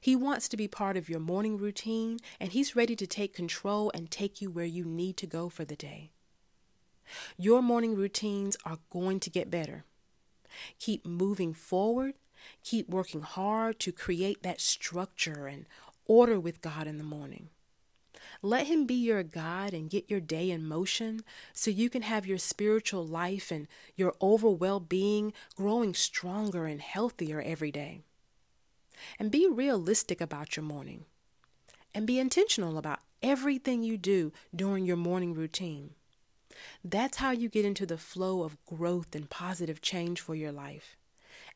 He 0.00 0.16
wants 0.16 0.48
to 0.48 0.56
be 0.56 0.68
part 0.68 0.96
of 0.96 1.08
your 1.08 1.20
morning 1.20 1.58
routine, 1.58 2.18
and 2.40 2.52
He's 2.52 2.76
ready 2.76 2.96
to 2.96 3.06
take 3.06 3.34
control 3.34 3.90
and 3.94 4.10
take 4.10 4.40
you 4.40 4.50
where 4.50 4.64
you 4.64 4.84
need 4.84 5.16
to 5.18 5.26
go 5.26 5.48
for 5.48 5.64
the 5.64 5.76
day. 5.76 6.10
Your 7.36 7.62
morning 7.62 7.94
routines 7.94 8.56
are 8.64 8.78
going 8.90 9.20
to 9.20 9.30
get 9.30 9.50
better. 9.50 9.84
Keep 10.78 11.06
moving 11.06 11.54
forward 11.54 12.14
Keep 12.64 12.88
working 12.88 13.22
hard 13.22 13.78
to 13.80 13.92
create 13.92 14.42
that 14.42 14.60
structure 14.60 15.46
and 15.46 15.66
order 16.06 16.38
with 16.38 16.60
God 16.60 16.86
in 16.86 16.98
the 16.98 17.04
morning. 17.04 17.48
Let 18.40 18.66
Him 18.66 18.86
be 18.86 18.94
your 18.94 19.22
guide 19.22 19.74
and 19.74 19.90
get 19.90 20.10
your 20.10 20.20
day 20.20 20.50
in 20.50 20.66
motion 20.66 21.20
so 21.52 21.70
you 21.70 21.90
can 21.90 22.02
have 22.02 22.26
your 22.26 22.38
spiritual 22.38 23.06
life 23.06 23.50
and 23.50 23.66
your 23.96 24.14
overall 24.20 24.56
well 24.56 24.80
being 24.80 25.32
growing 25.56 25.94
stronger 25.94 26.66
and 26.66 26.80
healthier 26.80 27.40
every 27.40 27.70
day. 27.70 28.02
And 29.18 29.30
be 29.30 29.48
realistic 29.48 30.20
about 30.20 30.56
your 30.56 30.64
morning. 30.64 31.04
And 31.94 32.06
be 32.06 32.18
intentional 32.18 32.78
about 32.78 33.00
everything 33.22 33.82
you 33.82 33.98
do 33.98 34.32
during 34.54 34.86
your 34.86 34.96
morning 34.96 35.34
routine. 35.34 35.90
That's 36.84 37.18
how 37.18 37.30
you 37.30 37.48
get 37.48 37.64
into 37.64 37.86
the 37.86 37.98
flow 37.98 38.42
of 38.42 38.62
growth 38.66 39.14
and 39.14 39.28
positive 39.28 39.80
change 39.80 40.20
for 40.20 40.34
your 40.34 40.52
life. 40.52 40.96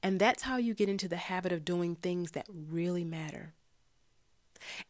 And 0.02 0.20
that's 0.20 0.44
how 0.44 0.56
you 0.56 0.74
get 0.74 0.88
into 0.88 1.08
the 1.08 1.16
habit 1.16 1.52
of 1.52 1.64
doing 1.64 1.94
things 1.94 2.32
that 2.32 2.46
really 2.48 3.04
matter. 3.04 3.54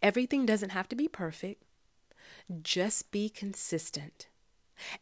Everything 0.02 0.46
doesn't 0.46 0.70
have 0.70 0.88
to 0.88 0.96
be 0.96 1.08
perfect, 1.08 1.62
just 2.62 3.10
be 3.10 3.28
consistent. 3.28 4.28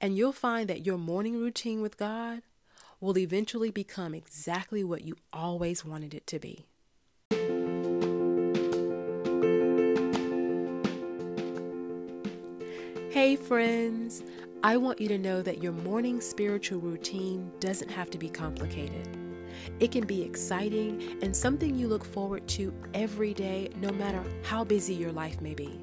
And 0.00 0.16
you'll 0.16 0.32
find 0.32 0.68
that 0.68 0.86
your 0.86 0.98
morning 0.98 1.38
routine 1.38 1.82
with 1.82 1.96
God 1.96 2.42
will 3.00 3.18
eventually 3.18 3.70
become 3.70 4.14
exactly 4.14 4.84
what 4.84 5.04
you 5.04 5.16
always 5.32 5.84
wanted 5.84 6.14
it 6.14 6.26
to 6.28 6.38
be. 6.38 6.64
Hey, 13.10 13.36
friends, 13.36 14.22
I 14.64 14.78
want 14.78 14.98
you 14.98 15.08
to 15.08 15.18
know 15.18 15.42
that 15.42 15.62
your 15.62 15.72
morning 15.72 16.22
spiritual 16.22 16.80
routine 16.80 17.52
doesn't 17.60 17.90
have 17.90 18.08
to 18.12 18.16
be 18.16 18.30
complicated. 18.30 19.06
It 19.78 19.92
can 19.92 20.06
be 20.06 20.22
exciting 20.22 21.18
and 21.20 21.36
something 21.36 21.74
you 21.74 21.86
look 21.86 22.02
forward 22.02 22.48
to 22.48 22.72
every 22.94 23.34
day, 23.34 23.68
no 23.76 23.90
matter 23.90 24.24
how 24.42 24.64
busy 24.64 24.94
your 24.94 25.12
life 25.12 25.38
may 25.42 25.52
be. 25.52 25.78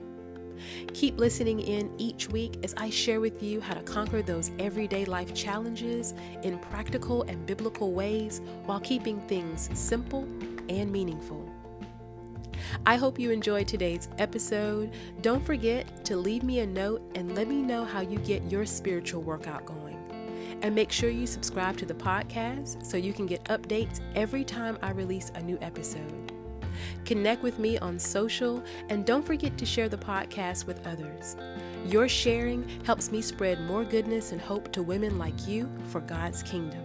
Keep 0.96 1.20
listening 1.20 1.60
in 1.60 1.94
each 2.00 2.28
week 2.30 2.56
as 2.64 2.74
I 2.76 2.90
share 2.90 3.20
with 3.20 3.44
you 3.44 3.62
how 3.62 3.76
to 3.76 3.84
conquer 3.84 4.24
those 4.24 4.50
everyday 4.58 5.06
life 5.06 5.32
challenges 5.36 6.16
in 6.42 6.58
practical 6.58 7.22
and 7.22 7.46
biblical 7.46 7.92
ways 7.94 8.42
while 8.66 8.80
keeping 8.80 9.22
things 9.28 9.70
simple 9.76 10.24
and 10.70 10.92
meaningful. 10.92 11.61
I 12.86 12.96
hope 12.96 13.20
you 13.20 13.32
enjoyed 13.32 13.68
today's 13.68 14.10
episode. 14.18 14.92
Don't 15.22 15.46
forget 15.46 16.06
to 16.06 16.18
leave 16.18 16.44
me 16.44 16.60
a 16.60 16.68
note 16.68 17.02
and 17.16 17.36
let 17.36 17.48
me 17.48 17.62
know 17.62 17.86
how 17.86 18.02
you 18.02 18.18
get 18.20 18.44
your 18.52 18.66
spiritual 18.66 19.22
workout 19.22 19.66
going. 19.66 19.98
And 20.62 20.76
make 20.76 20.92
sure 20.92 21.10
you 21.10 21.26
subscribe 21.26 21.78
to 21.78 21.86
the 21.86 21.94
podcast 21.94 22.86
so 22.86 22.98
you 22.98 23.14
can 23.14 23.26
get 23.26 23.44
updates 23.46 24.00
every 24.16 24.44
time 24.44 24.78
I 24.82 24.92
release 24.92 25.32
a 25.36 25.42
new 25.42 25.58
episode. 25.62 26.34
Connect 27.06 27.44
with 27.44 27.60
me 27.60 27.78
on 27.80 28.00
social 28.00 28.64
and 28.90 29.06
don't 29.06 29.26
forget 29.26 29.58
to 29.58 29.66
share 29.66 29.90
the 29.90 29.98
podcast 29.98 30.66
with 30.66 30.86
others. 30.86 31.36
Your 31.86 32.08
sharing 32.08 32.68
helps 32.86 33.12
me 33.12 33.22
spread 33.22 33.62
more 33.62 33.84
goodness 33.84 34.32
and 34.32 34.40
hope 34.42 34.72
to 34.74 34.84
women 34.84 35.18
like 35.18 35.48
you 35.48 35.70
for 35.88 36.02
God's 36.02 36.44
kingdom. 36.44 36.84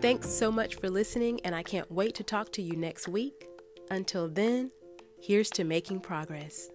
Thanks 0.00 0.30
so 0.30 0.52
much 0.52 0.76
for 0.76 0.88
listening, 0.88 1.40
and 1.44 1.52
I 1.52 1.64
can't 1.64 1.90
wait 1.90 2.14
to 2.14 2.22
talk 2.22 2.52
to 2.52 2.62
you 2.62 2.76
next 2.76 3.08
week. 3.08 3.48
Until 3.90 4.28
then, 4.28 4.70
Here's 5.26 5.48
to 5.52 5.64
making 5.64 6.00
progress. 6.00 6.68